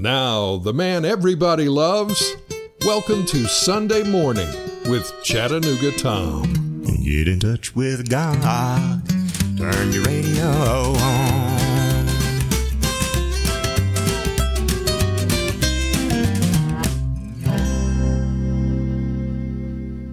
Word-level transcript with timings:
Now, 0.00 0.56
the 0.56 0.72
man 0.72 1.04
everybody 1.04 1.68
loves, 1.68 2.34
welcome 2.86 3.26
to 3.26 3.46
Sunday 3.46 4.02
Morning 4.02 4.48
with 4.88 5.12
Chattanooga 5.22 5.92
Tom. 5.92 6.82
Get 7.04 7.28
in 7.28 7.38
touch 7.38 7.76
with 7.76 8.08
God. 8.08 9.06
Turn 9.58 9.92
your 9.92 10.02
radio 10.04 10.46
on. 10.46 11.60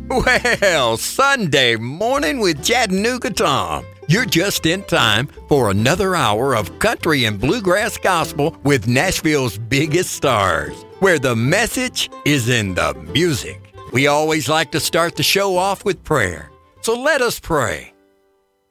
Well, 0.09 0.97
Sunday 0.97 1.77
morning 1.77 2.39
with 2.39 2.61
Chattanooga 2.61 3.29
Tom. 3.29 3.85
You're 4.09 4.25
just 4.25 4.65
in 4.65 4.83
time 4.83 5.27
for 5.49 5.69
another 5.69 6.15
hour 6.15 6.55
of 6.55 6.79
country 6.79 7.25
and 7.25 7.37
bluegrass 7.37 7.97
gospel 7.97 8.55
with 8.63 8.87
Nashville's 8.87 9.57
biggest 9.57 10.13
stars, 10.13 10.81
where 10.99 11.19
the 11.19 11.35
message 11.35 12.09
is 12.23 12.47
in 12.47 12.73
the 12.73 12.93
music. 13.11 13.59
We 13.91 14.07
always 14.07 14.47
like 14.47 14.71
to 14.71 14.79
start 14.79 15.17
the 15.17 15.23
show 15.23 15.57
off 15.57 15.83
with 15.83 16.05
prayer. 16.05 16.49
So 16.79 16.97
let 16.97 17.21
us 17.21 17.37
pray. 17.37 17.93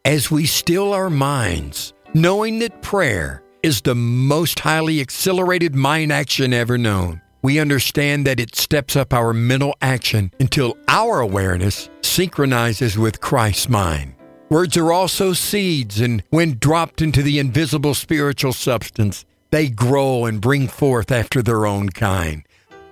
As 0.07 0.31
we 0.31 0.47
still 0.47 0.95
our 0.95 1.11
minds, 1.11 1.93
knowing 2.15 2.61
that 2.61 2.81
prayer 2.81 3.43
is 3.63 3.83
the 3.83 3.95
most 3.95 4.61
highly 4.61 5.03
accelerated 5.03 5.75
mind 5.75 6.13
action 6.13 6.55
ever 6.55 6.79
known, 6.79 7.21
we 7.43 7.59
understand 7.59 8.27
that 8.27 8.41
it 8.41 8.57
steps 8.57 8.97
up 8.97 9.13
our 9.13 9.35
mental 9.35 9.77
action 9.83 10.31
until 10.41 10.79
our 10.89 11.21
awareness 11.21 11.91
synchronizes 12.01 12.97
with 12.97 13.21
Christ's 13.21 13.69
mind. 13.69 14.16
Words 14.49 14.77
are 14.77 14.93
also 14.93 15.33
seeds, 15.33 16.01
and 16.01 16.23
when 16.31 16.59
dropped 16.59 17.03
into 17.03 17.21
the 17.21 17.41
invisible 17.41 17.95
spiritual 17.95 18.53
substance, 18.53 19.25
they 19.51 19.69
grow 19.69 20.25
and 20.25 20.41
bring 20.41 20.69
forth 20.69 21.11
after 21.11 21.43
their 21.43 21.67
own 21.67 21.89
kind. 21.89 22.47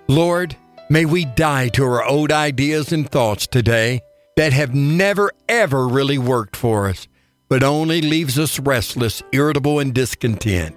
Lord, 0.09 0.57
may 0.89 1.05
we 1.05 1.23
die 1.23 1.69
to 1.69 1.85
our 1.85 2.03
old 2.03 2.31
ideas 2.31 2.91
and 2.91 3.09
thoughts 3.09 3.47
today 3.47 4.01
that 4.35 4.51
have 4.51 4.75
never 4.75 5.31
ever 5.47 5.87
really 5.87 6.17
worked 6.17 6.57
for 6.57 6.89
us, 6.89 7.07
but 7.47 7.63
only 7.63 8.01
leaves 8.01 8.37
us 8.37 8.59
restless, 8.59 9.23
irritable, 9.31 9.79
and 9.79 9.93
discontent. 9.93 10.75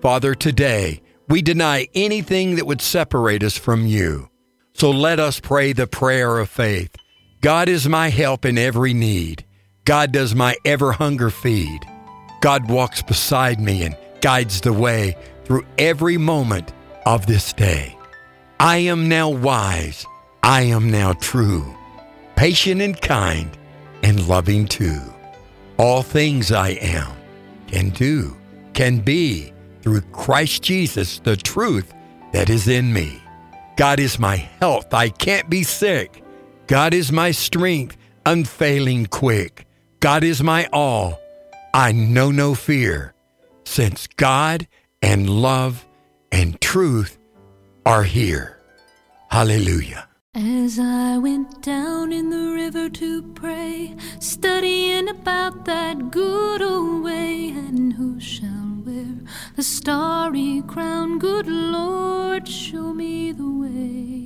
Father, 0.00 0.34
today, 0.34 1.02
we 1.28 1.42
deny 1.42 1.88
anything 1.94 2.56
that 2.56 2.66
would 2.66 2.80
separate 2.80 3.42
us 3.42 3.58
from 3.58 3.84
you. 3.84 4.30
So 4.72 4.90
let 4.90 5.20
us 5.20 5.40
pray 5.40 5.74
the 5.74 5.86
prayer 5.86 6.38
of 6.38 6.48
faith. 6.48 6.96
God 7.42 7.68
is 7.68 7.86
my 7.86 8.08
help 8.08 8.46
in 8.46 8.56
every 8.56 8.94
need. 8.94 9.44
God 9.86 10.12
does 10.12 10.34
my 10.34 10.56
ever 10.64 10.92
hunger 10.92 11.30
feed. 11.30 11.80
God 12.42 12.68
walks 12.68 13.00
beside 13.00 13.60
me 13.60 13.82
and 13.82 13.96
guides 14.20 14.60
the 14.60 14.72
way 14.72 15.16
through 15.44 15.64
every 15.78 16.18
moment 16.18 16.74
of 17.06 17.26
this 17.26 17.52
day. 17.54 17.96
I 18.60 18.78
am 18.78 19.08
now 19.08 19.30
wise. 19.30 20.04
I 20.42 20.62
am 20.62 20.92
now 20.92 21.12
true, 21.14 21.76
patient 22.36 22.80
and 22.80 23.00
kind, 23.00 23.50
and 24.04 24.28
loving 24.28 24.68
too. 24.68 25.00
All 25.76 26.02
things 26.02 26.52
I 26.52 26.68
am, 26.80 27.12
can 27.66 27.90
do, 27.90 28.36
can 28.72 29.00
be 29.00 29.52
through 29.82 30.02
Christ 30.12 30.62
Jesus, 30.62 31.18
the 31.18 31.36
truth 31.36 31.92
that 32.32 32.48
is 32.48 32.68
in 32.68 32.92
me. 32.92 33.20
God 33.76 33.98
is 33.98 34.20
my 34.20 34.36
health, 34.36 34.94
I 34.94 35.08
can't 35.08 35.50
be 35.50 35.64
sick. 35.64 36.22
God 36.68 36.94
is 36.94 37.10
my 37.10 37.32
strength, 37.32 37.96
unfailing 38.24 39.06
quick. 39.06 39.65
God 40.00 40.24
is 40.24 40.42
my 40.42 40.68
all, 40.72 41.18
I 41.72 41.92
know 41.92 42.30
no 42.30 42.54
fear, 42.54 43.14
since 43.64 44.06
God 44.06 44.68
and 45.00 45.28
love 45.28 45.86
and 46.30 46.60
truth 46.60 47.18
are 47.86 48.02
here. 48.02 48.60
Hallelujah. 49.30 50.08
As 50.34 50.78
I 50.78 51.16
went 51.16 51.62
down 51.62 52.12
in 52.12 52.28
the 52.28 52.52
river 52.52 52.90
to 52.90 53.22
pray, 53.32 53.96
studying 54.20 55.08
about 55.08 55.64
that 55.64 56.10
good 56.10 56.60
old 56.60 57.02
way, 57.02 57.48
and 57.48 57.94
who 57.94 58.20
shall 58.20 58.82
wear 58.84 59.16
the 59.54 59.62
starry 59.62 60.62
crown? 60.66 61.18
Good 61.18 61.46
Lord, 61.46 62.46
show 62.46 62.92
me 62.92 63.32
the 63.32 63.48
way. 63.48 64.25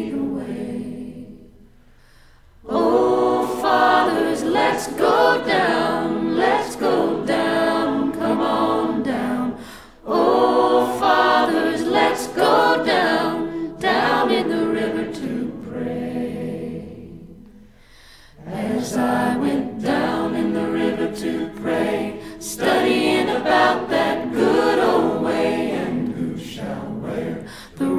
Oh, 2.73 3.45
fathers, 3.61 4.43
let's 4.43 4.87
go 4.93 5.43
down, 5.45 6.37
let's 6.37 6.77
go 6.77 7.25
down, 7.25 8.13
come 8.13 8.39
on 8.39 9.03
down. 9.03 9.59
Oh, 10.05 10.97
fathers, 10.97 11.83
let's 11.83 12.27
go 12.27 12.81
down, 12.85 13.77
down 13.77 14.31
in 14.31 14.47
the 14.47 14.67
river 14.67 15.11
to 15.11 15.51
pray. 15.69 16.87
As 18.47 18.95
I 18.95 19.35
went 19.35 19.81
down 19.81 20.35
in 20.35 20.53
the 20.53 20.65
river 20.65 21.13
to 21.13 21.49
pray, 21.61 22.21
studying 22.39 23.27
about 23.31 23.89
that 23.89 24.31
good 24.31 24.79
old 24.79 25.23
way, 25.23 25.71
and 25.71 26.13
who 26.15 26.37
shall 26.37 26.87
wear 27.03 27.45
the 27.75 27.89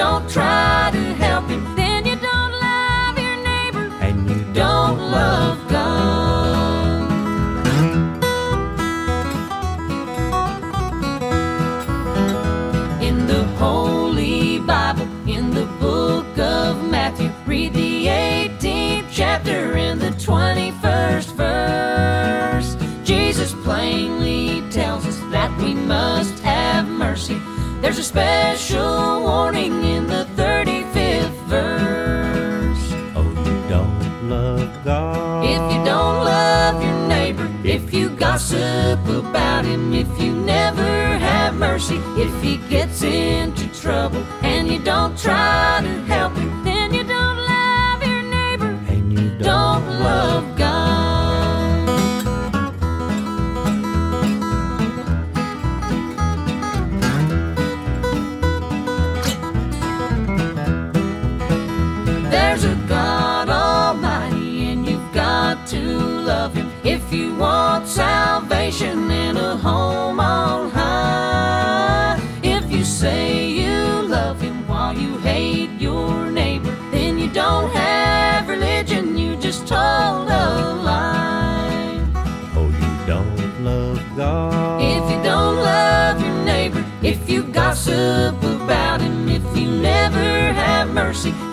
don't 0.00 0.30
try 0.30 0.88
to 0.94 1.04
help 1.24 1.46
him, 1.46 1.62
then 1.76 2.06
you 2.06 2.16
don't 2.16 2.52
love 2.68 3.18
your 3.18 3.36
neighbor, 3.50 3.86
And 4.00 4.30
you 4.30 4.40
don't 4.54 4.98
love 4.98 5.58
God. 5.68 7.12
In 13.02 13.26
the 13.26 13.44
Holy 13.58 14.58
Bible, 14.60 15.06
in 15.28 15.50
the 15.50 15.66
book 15.78 16.38
of 16.38 16.82
Matthew, 16.90 17.30
read 17.44 17.74
the 17.74 18.06
18th 18.06 19.08
chapter 19.12 19.76
in 19.76 19.98
the 19.98 20.12
21st 20.12 21.30
verse. 21.42 22.70
Jesus 23.04 23.52
plainly 23.64 24.62
tells 24.70 25.04
us 25.04 25.18
that 25.30 25.50
we 25.58 25.74
must 25.74 26.38
have 26.38 26.88
mercy. 26.88 27.38
There's 27.82 27.98
a 27.98 28.04
special 28.04 28.89
warning 29.60 29.84
in 29.84 30.06
the 30.06 30.26
35th 30.36 31.30
verse. 31.46 32.92
Oh, 33.16 33.28
you 33.46 33.68
don't 33.68 34.28
love 34.28 34.84
God. 34.84 35.44
If 35.44 35.72
you 35.72 35.84
don't 35.84 36.24
love 36.24 36.82
your 36.82 37.08
neighbor, 37.08 37.50
if 37.64 37.92
you 37.92 38.10
gossip 38.10 39.04
about 39.06 39.64
him, 39.64 39.92
if 39.92 40.08
you 40.20 40.32
never 40.32 41.18
have 41.18 41.54
mercy, 41.54 42.00
if 42.16 42.42
he 42.42 42.56
gets 42.68 43.02
into 43.02 43.66
trouble 43.80 44.22
and 44.42 44.68
you 44.68 44.78
don't 44.78 45.18
try 45.18 45.59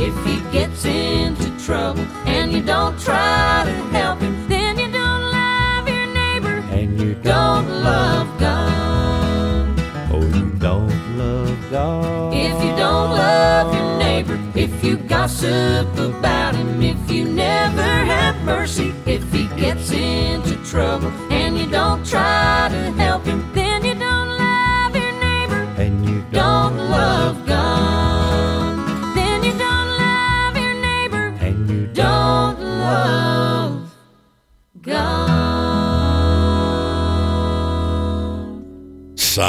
if 0.07 0.25
he 0.25 0.39
gets 0.51 0.86
into 0.86 1.50
trouble 1.65 2.06
and 2.25 2.54
you 2.54 2.62
don't 2.62 2.98
try 2.98 3.63
to 3.65 3.74
help 3.98 4.19
him, 4.21 4.48
then 4.48 4.80
you 4.80 4.89
don't 4.89 5.24
love 5.31 5.88
your 5.88 6.07
neighbor, 6.13 6.63
And 6.71 7.00
you 7.00 7.13
don't 7.15 7.68
love 7.83 8.27
God. 8.39 9.68
Oh, 10.13 10.21
you 10.21 10.50
don't 10.59 11.18
love 11.18 11.57
God. 11.69 12.33
If 12.33 12.63
you 12.63 12.71
don't 12.77 13.12
love 13.12 13.74
your 13.75 13.98
neighbor, 13.98 14.39
if 14.56 14.81
you 14.81 14.95
gossip 14.95 15.94
about 15.98 16.56
him, 16.56 16.81
if 16.81 17.12
you 17.12 17.25
never 17.25 17.81
have 17.81 18.42
mercy, 18.44 18.94
if 19.06 19.30
he 19.33 19.48
gets 19.57 19.92
into 19.92 20.56
trouble 20.63 21.12
and 21.30 21.57
you 21.57 21.69
don't 21.69 22.06
try 22.06 22.69
to 22.71 22.92
help 22.92 23.25
him, 23.25 23.44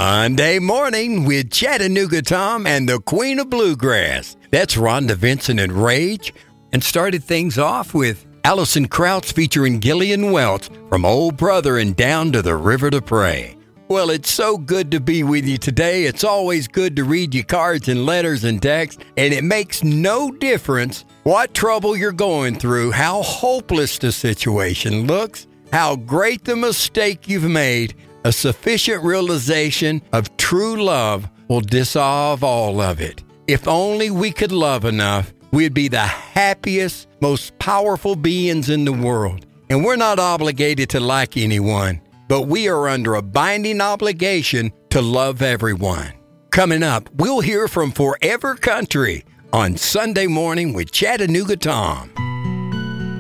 Sunday 0.09 0.59
morning 0.59 1.27
with 1.27 1.51
Chattanooga 1.51 2.23
Tom 2.23 2.67
and 2.67 2.89
the 2.89 2.99
Queen 2.99 3.39
of 3.39 3.51
Bluegrass. 3.51 4.39
That's 4.51 4.77
Rhonda 4.77 5.15
Vincent 5.15 5.61
and 5.61 5.71
Rage. 5.71 6.33
And 6.73 6.83
started 6.83 7.23
things 7.23 7.59
off 7.59 7.93
with 7.93 8.25
Alison 8.43 8.89
Krauss 8.89 9.31
featuring 9.31 9.81
Gillian 9.81 10.33
Welch 10.33 10.71
from 10.89 11.05
O 11.05 11.31
Brother 11.31 11.77
and 11.77 11.95
Down 11.95 12.33
to 12.33 12.41
the 12.41 12.57
River 12.57 12.89
to 12.89 13.03
Pray. 13.03 13.55
Well, 13.89 14.09
it's 14.09 14.31
so 14.31 14.57
good 14.57 14.91
to 14.93 15.01
be 15.01 15.25
with 15.25 15.47
you 15.47 15.59
today. 15.59 16.05
It's 16.05 16.25
always 16.25 16.69
good 16.69 16.97
to 16.97 17.05
read 17.05 17.35
your 17.35 17.45
cards 17.45 17.87
and 17.89 18.07
letters 18.07 18.45
and 18.45 18.63
texts, 18.63 19.05
and 19.19 19.35
it 19.35 19.45
makes 19.45 19.85
no 19.85 20.31
difference 20.31 21.05
what 21.25 21.53
trouble 21.53 21.95
you're 21.95 22.13
going 22.13 22.55
through, 22.55 22.93
how 22.93 23.21
hopeless 23.21 23.99
the 23.99 24.11
situation 24.11 25.07
looks, 25.07 25.47
how 25.71 25.97
great 25.97 26.47
the 26.47 26.57
mistake 26.57 27.29
you've 27.29 27.45
made. 27.45 27.95
A 28.29 28.33
sufficient 28.33 29.03
realization 29.03 30.03
of 30.13 30.37
true 30.37 30.85
love 30.85 31.31
will 31.49 31.63
dissolve 31.63 32.45
all 32.45 32.79
of 32.79 33.01
it. 33.01 33.25
If 33.47 33.67
only 33.67 34.11
we 34.11 34.33
could 34.33 34.53
love 34.53 34.85
enough, 34.85 35.33
we'd 35.51 35.73
be 35.73 35.89
the 35.89 36.01
happiest, 36.01 37.09
most 37.23 37.59
powerful 37.59 38.17
beings 38.17 38.69
in 38.69 38.85
the 38.85 38.93
world. 38.93 39.47
And 39.71 39.83
we're 39.83 39.97
not 39.97 40.19
obligated 40.19 40.91
to 40.91 41.01
like 41.01 41.39
anyone, 41.39 42.03
but 42.29 42.43
we 42.43 42.69
are 42.69 42.87
under 42.87 43.15
a 43.15 43.23
binding 43.23 43.81
obligation 43.81 44.73
to 44.91 45.01
love 45.01 45.41
everyone. 45.41 46.13
Coming 46.51 46.83
up, 46.83 47.09
we'll 47.15 47.41
hear 47.41 47.67
from 47.67 47.93
Forever 47.93 48.57
Country 48.57 49.25
on 49.55 49.79
Sunday 49.79 50.27
morning 50.27 50.75
with 50.75 50.93
Chattanooga 50.93 51.57
Tom. 51.57 52.28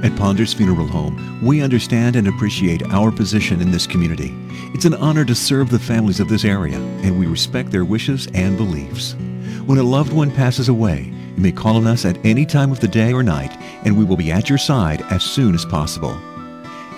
At 0.05 0.17
Ponders 0.17 0.55
Funeral 0.55 0.87
Home, 0.87 1.41
we 1.43 1.61
understand 1.61 2.15
and 2.15 2.29
appreciate 2.29 2.85
our 2.93 3.11
position 3.11 3.61
in 3.61 3.73
this 3.73 3.85
community. 3.85 4.33
It's 4.73 4.85
an 4.85 4.95
honor 4.95 5.25
to 5.25 5.35
serve 5.35 5.71
the 5.71 5.79
families 5.79 6.21
of 6.21 6.29
this 6.29 6.45
area, 6.45 6.79
and 7.03 7.19
we 7.19 7.27
respect 7.27 7.73
their 7.73 7.85
wishes 7.85 8.29
and 8.33 8.57
beliefs. 8.57 9.17
When 9.67 9.79
a 9.79 9.83
loved 9.83 10.13
one 10.13 10.31
passes 10.31 10.69
away, 10.69 11.13
you 11.35 11.43
may 11.43 11.51
call 11.51 11.79
on 11.79 11.89
us 11.89 12.05
at 12.05 12.25
any 12.25 12.47
time 12.47 12.71
of 12.71 12.79
the 12.79 12.87
day 12.87 13.13
or 13.13 13.25
night, 13.25 13.51
and 13.85 13.99
we 13.99 14.05
will 14.05 14.17
be 14.17 14.31
at 14.31 14.49
your 14.49 14.57
side 14.57 15.03
as 15.11 15.25
soon 15.25 15.53
as 15.53 15.65
possible. 15.65 16.17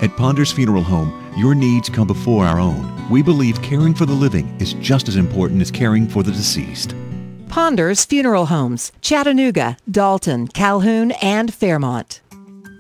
At 0.03 0.15
Ponders 0.19 0.53
Funeral 0.53 0.83
Home, 0.83 1.35
your 1.39 1.55
needs 1.55 1.89
come 1.89 2.07
before 2.07 2.45
our 2.45 2.61
own. 2.61 3.09
We 3.09 3.23
believe 3.23 3.63
caring 3.63 3.95
for 3.95 4.05
the 4.05 4.13
living 4.13 4.55
is 4.61 4.75
just 4.75 5.09
as 5.09 5.17
important 5.17 5.63
as 5.63 5.71
caring 5.71 6.07
for 6.07 6.23
the 6.23 6.33
deceased. 6.33 6.95
Ponders 7.49 8.05
Funeral 8.05 8.47
Homes, 8.47 8.93
Chattanooga, 9.01 9.79
Dalton, 9.91 10.49
Calhoun, 10.49 11.13
and 11.23 11.53
Fairmount. 11.53 12.21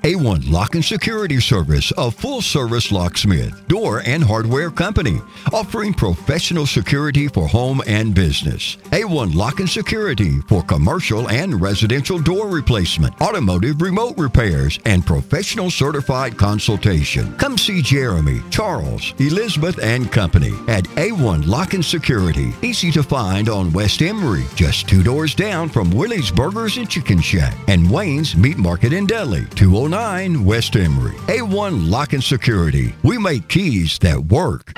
A1 0.03 0.51
Lock 0.51 0.77
and 0.77 0.85
Security 0.85 1.39
Service, 1.41 1.93
a 1.99 2.11
full 2.11 2.41
service 2.41 2.91
locksmith, 2.91 3.69
door 3.69 4.03
and 4.07 4.25
hardware 4.25 4.71
company, 4.71 5.21
offering 5.53 5.93
professional 5.93 6.65
security 6.65 7.29
for 7.29 7.47
home 7.47 7.83
and 7.87 8.15
business. 8.15 8.77
A1 8.93 9.35
Lock 9.35 9.61
and 9.61 9.69
Security 9.69 10.41
for 10.49 10.63
commercial 10.63 11.29
and 11.29 11.61
residential 11.61 12.19
door 12.19 12.49
replacement, 12.49 13.21
automotive 13.21 13.83
remote 13.83 14.17
repairs, 14.17 14.79
and 14.87 15.05
professional 15.05 15.71
certified 15.71 16.39
consultation. 16.39 17.37
Come 17.37 17.59
see 17.59 17.83
Jeremy, 17.83 18.41
Charles, 18.49 19.13
Elizabeth, 19.19 19.79
and 19.83 20.11
company 20.11 20.55
at 20.67 20.85
A1 20.97 21.47
Lock 21.47 21.75
and 21.75 21.85
Security. 21.85 22.55
Easy 22.63 22.91
to 22.93 23.03
find 23.03 23.51
on 23.51 23.71
West 23.75 24.01
Emery, 24.01 24.47
just 24.55 24.89
two 24.89 25.03
doors 25.03 25.35
down 25.35 25.69
from 25.69 25.91
Willie's 25.91 26.31
Burgers 26.31 26.79
and 26.79 26.89
Chicken 26.89 27.21
Shack, 27.21 27.55
and 27.69 27.91
Wayne's 27.91 28.35
Meat 28.35 28.57
Market 28.57 28.95
in 28.95 29.05
Delhi, 29.05 29.45
209 29.57 29.90
Oh 29.93 30.43
West 30.45 30.77
Emery. 30.77 31.17
A1 31.27 31.91
Lock 31.91 32.13
and 32.13 32.23
Security. 32.23 32.95
We 33.03 33.19
make 33.19 33.49
keys 33.49 33.99
that 34.01 34.21
work. 34.27 34.73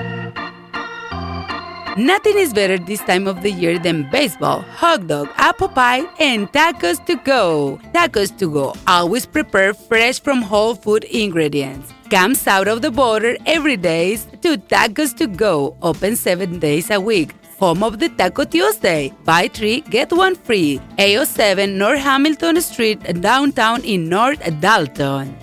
Nothing 1.95 2.39
is 2.39 2.53
better 2.53 2.79
this 2.79 3.01
time 3.01 3.27
of 3.27 3.43
the 3.43 3.51
year 3.51 3.77
than 3.77 4.09
baseball, 4.09 4.61
hot 4.61 5.05
dog, 5.05 5.29
apple 5.37 5.69
pie, 5.69 6.07
and 6.19 6.51
tacos 6.51 7.05
to 7.05 7.17
go. 7.17 7.79
Tacos 7.93 8.35
to 8.39 8.51
go, 8.51 8.73
always 8.87 9.27
prepared 9.27 9.77
fresh 9.77 10.19
from 10.19 10.41
whole 10.41 10.73
food 10.73 11.03
ingredients. 11.03 11.93
Comes 12.09 12.47
out 12.47 12.67
of 12.67 12.81
the 12.81 12.89
border 12.89 13.37
every 13.45 13.77
day 13.77 14.15
to 14.41 14.57
Tacos 14.57 15.15
to 15.17 15.27
Go, 15.27 15.77
open 15.83 16.15
seven 16.15 16.57
days 16.57 16.89
a 16.89 16.99
week. 16.99 17.35
Home 17.63 17.81
of 17.81 17.97
the 17.97 18.09
Taco 18.09 18.43
Tuesday. 18.43 19.13
Buy 19.23 19.47
three, 19.47 19.79
get 19.79 20.11
one 20.11 20.35
free. 20.35 20.81
AO7 20.99 21.77
North 21.77 22.01
Hamilton 22.01 22.59
Street, 22.59 22.99
downtown 23.21 23.81
in 23.85 24.09
North 24.09 24.41
Dalton. 24.59 25.33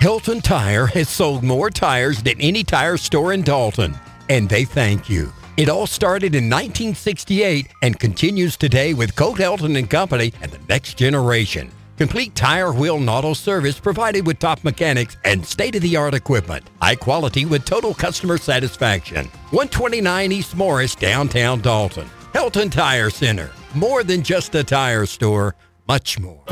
Helton 0.00 0.40
Tire 0.42 0.86
has 0.86 1.10
sold 1.10 1.42
more 1.42 1.68
tires 1.68 2.22
than 2.22 2.40
any 2.40 2.64
tire 2.64 2.96
store 2.96 3.34
in 3.34 3.42
Dalton, 3.42 3.94
and 4.30 4.48
they 4.48 4.64
thank 4.64 5.10
you. 5.10 5.30
It 5.58 5.68
all 5.68 5.86
started 5.86 6.34
in 6.34 6.48
1968 6.48 7.68
and 7.82 8.00
continues 8.00 8.56
today 8.56 8.94
with 8.94 9.14
Coat 9.14 9.36
Helton 9.36 9.76
and 9.76 9.90
Company 9.90 10.32
and 10.40 10.50
the 10.50 10.60
next 10.70 10.96
generation. 10.96 11.70
Complete 11.96 12.34
tire, 12.34 12.72
wheel, 12.72 12.96
and 12.96 13.08
auto 13.08 13.32
service 13.32 13.80
provided 13.80 14.26
with 14.26 14.38
top 14.38 14.62
mechanics 14.64 15.16
and 15.24 15.44
state-of-the-art 15.44 16.12
equipment. 16.14 16.68
High 16.80 16.96
quality 16.96 17.46
with 17.46 17.64
total 17.64 17.94
customer 17.94 18.36
satisfaction. 18.38 19.26
129 19.50 20.32
East 20.32 20.56
Morris, 20.56 20.94
downtown 20.94 21.60
Dalton. 21.60 22.08
Helton 22.34 22.70
Tire 22.70 23.08
Center. 23.08 23.50
More 23.74 24.04
than 24.04 24.22
just 24.22 24.54
a 24.54 24.62
tire 24.62 25.06
store, 25.06 25.54
much 25.88 26.18
more. 26.18 26.44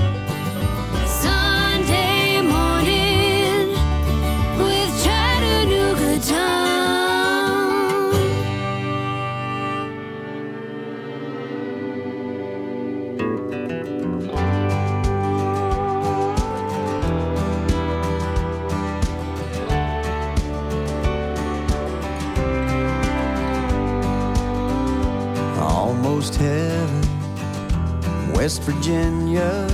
Almost 26.24 26.40
heaven, 26.40 28.32
West 28.32 28.62
Virginia, 28.62 29.68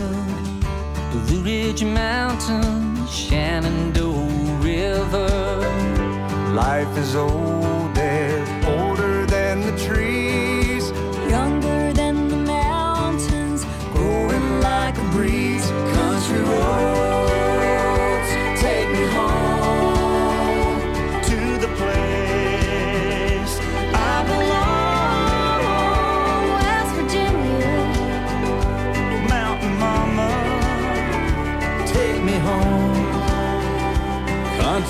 Blue 1.12 1.42
Ridge 1.42 1.84
Mountains, 1.84 3.08
Shenandoah 3.12 4.58
River. 4.60 5.28
life 6.54 6.98
is 6.98 7.14
older, 7.14 7.59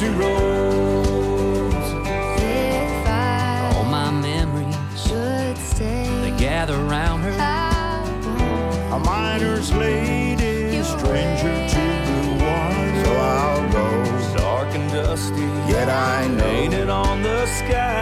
Country 0.00 0.16
roads, 0.16 1.76
if 2.40 3.06
I 3.06 3.74
All 3.76 3.84
my 3.84 4.10
memories, 4.10 4.74
should 4.96 5.58
stay, 5.58 6.08
they 6.22 6.30
gather 6.38 6.78
round 6.84 7.22
her. 7.22 7.36
I 7.38 8.96
a 8.96 8.98
miner's 8.98 9.70
lady, 9.74 10.82
stranger 10.82 11.68
to 11.68 11.82
blue 12.06 12.32
water. 12.46 13.04
So 13.04 13.12
I'll 13.12 13.72
go, 13.72 14.38
dark 14.38 14.74
and 14.74 14.90
dusty, 14.90 15.42
yet 15.70 15.90
I 15.90 16.28
know. 16.28 16.44
Painted 16.44 16.88
on 16.88 17.20
the 17.20 17.44
sky, 17.44 18.00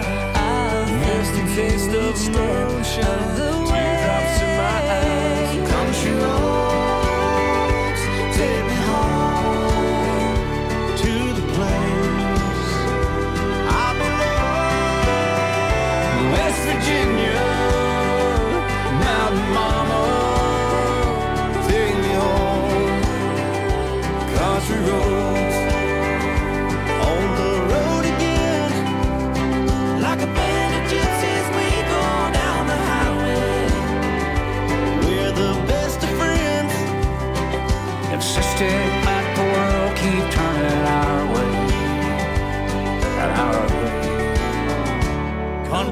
misty 1.01 1.43
taste 1.57 1.91
of 1.91 2.15
motion, 2.33 3.58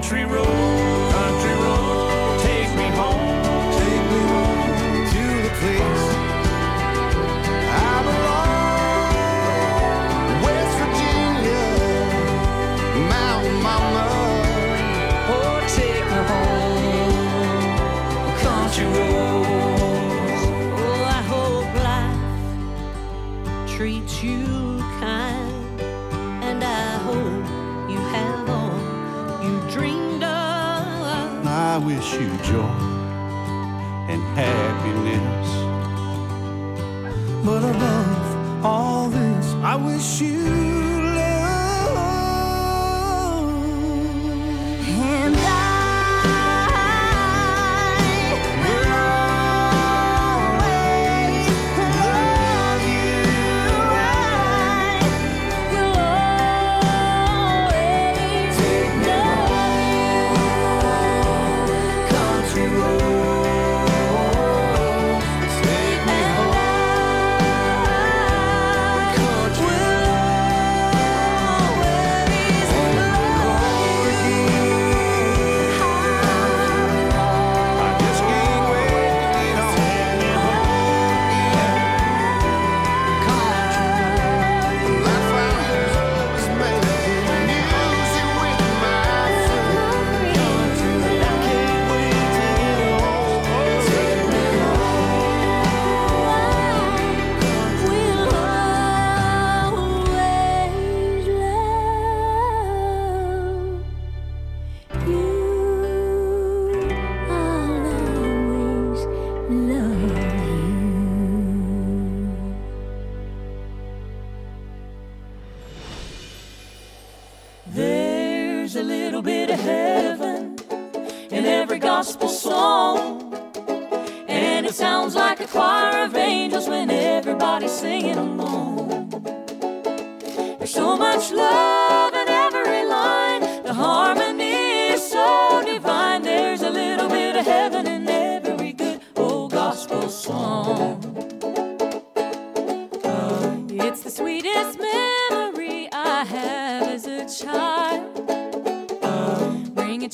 Country 0.06 0.24
road, 0.24 0.65
Wish 32.06 32.20
you 32.20 32.36
joy 32.52 32.78
and 34.08 34.22
happiness. 34.38 35.48
But 37.44 37.64
above 37.64 38.64
all 38.64 39.08
this, 39.08 39.54
I 39.54 39.74
wish 39.74 40.20
you 40.20 40.65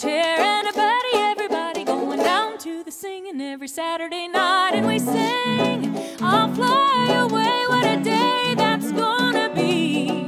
chair 0.02 0.62
everybody 1.14 1.84
going 1.84 2.18
down 2.18 2.58
to 2.58 2.82
the 2.82 2.90
singing 2.90 3.40
every 3.40 3.68
Saturday 3.68 4.26
night, 4.26 4.72
and 4.74 4.84
we 4.84 4.98
sing. 4.98 5.96
I'll 6.20 6.52
fly 6.52 7.26
away, 7.26 7.64
what 7.68 7.86
a 7.86 8.02
day 8.02 8.54
that's 8.56 8.90
gonna 8.90 9.48
be. 9.54 10.24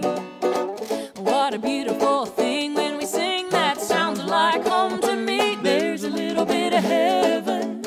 What 1.17 1.55
a 1.55 1.59
beautiful 1.59 2.25
thing 2.25 2.75
when 2.75 2.99
we 2.99 3.05
sing 3.05 3.51
that 3.51 3.81
sounds 3.81 4.23
like 4.23 4.65
home 4.65 5.01
to 5.01 5.17
me. 5.17 5.57
There's 5.57 6.05
a 6.05 6.11
little 6.11 6.45
bit 6.45 6.73
of 6.73 6.85
heaven 6.85 7.85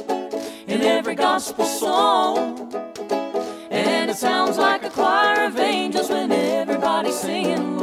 in 0.68 0.82
every 0.82 1.16
gospel 1.16 1.64
song. 1.64 2.74
And 3.72 4.12
it 4.12 4.18
sounds 4.18 4.58
like 4.58 4.84
a 4.84 4.90
choir 4.90 5.46
of 5.46 5.58
angels 5.58 6.10
when 6.10 6.34
everybody's 6.34 7.18
singing 7.18 7.77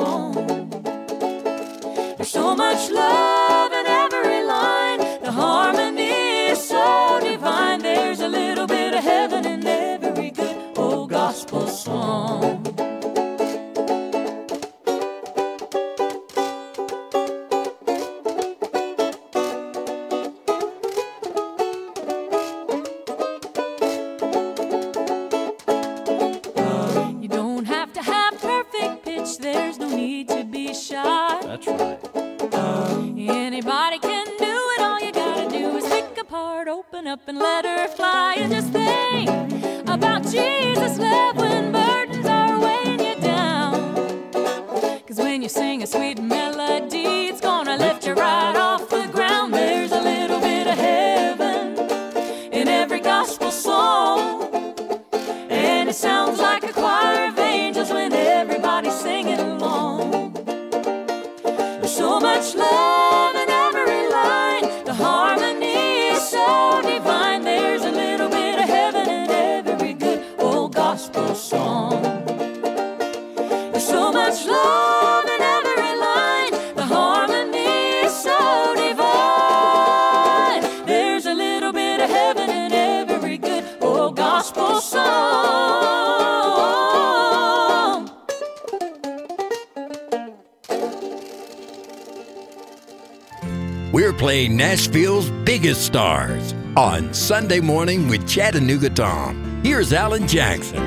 We're 94.35 94.51
Nashville's 94.51 95.31
biggest 95.44 95.87
stars 95.87 96.55
on 96.77 97.14
Sunday 97.14 97.61
morning 97.61 98.09
with 98.09 98.29
Chattanooga 98.29 98.90
Tom. 98.90 99.61
Here's 99.62 99.92
Alan 99.92 100.27
Jackson. 100.27 100.83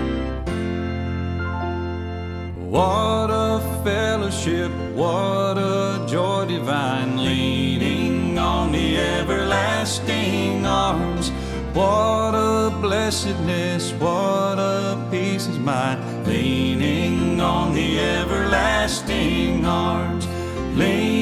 What 2.69 3.29
a 3.31 3.61
fellowship, 3.85 4.69
what 4.93 5.57
a 5.57 6.05
joy 6.09 6.47
divine, 6.47 7.23
leaning 7.23 8.37
on 8.37 8.73
the 8.73 8.97
everlasting 8.97 10.65
arms. 10.65 11.29
What 11.71 12.35
a 12.35 12.77
blessedness, 12.81 13.93
what 13.93 14.59
a 14.59 15.07
peace 15.09 15.47
is 15.47 15.57
mine, 15.57 16.25
leaning 16.25 17.39
on 17.39 17.73
the 17.73 17.97
everlasting 17.97 19.65
arms. 19.65 20.27
Leaning, 20.75 21.16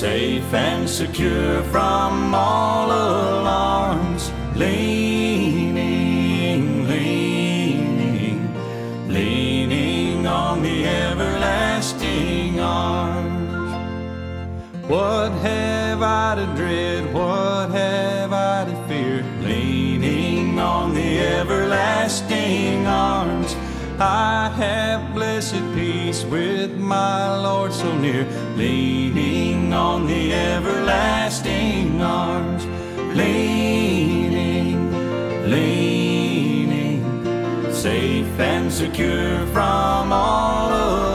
safe 0.00 0.52
and 0.52 0.86
secure 0.86 1.62
from 1.72 2.34
all 2.34 2.90
alarms. 2.90 4.30
Leaning, 4.54 5.76
leaning, 6.86 8.46
leaning 9.08 10.26
on 10.26 10.60
the 10.62 10.84
everlasting 10.86 12.60
arms. 12.60 13.72
What 14.86 15.32
have 15.32 16.02
I 16.02 16.34
to 16.34 16.46
dread? 16.54 17.14
What 17.14 17.70
have 17.70 18.34
I 18.34 18.66
to 18.66 18.76
fear? 18.88 19.24
Leaning 19.40 20.58
on 20.58 20.92
the 20.92 21.20
everlasting 21.20 22.86
arms. 22.86 23.56
I 23.98 24.50
have 24.56 25.14
blessed 25.14 25.64
peace 25.74 26.22
with 26.24 26.76
my 26.76 27.34
Lord 27.38 27.72
so 27.72 27.96
near. 27.96 28.26
Leaning 28.56 29.35
on 29.72 30.06
the 30.06 30.32
everlasting 30.32 32.00
arms. 32.00 32.66
Leaning, 33.16 34.78
leaning, 35.50 37.02
safe 37.72 38.40
and 38.40 38.72
secure 38.72 39.46
from 39.48 40.12
all 40.12 40.68
alarms. 40.68 41.05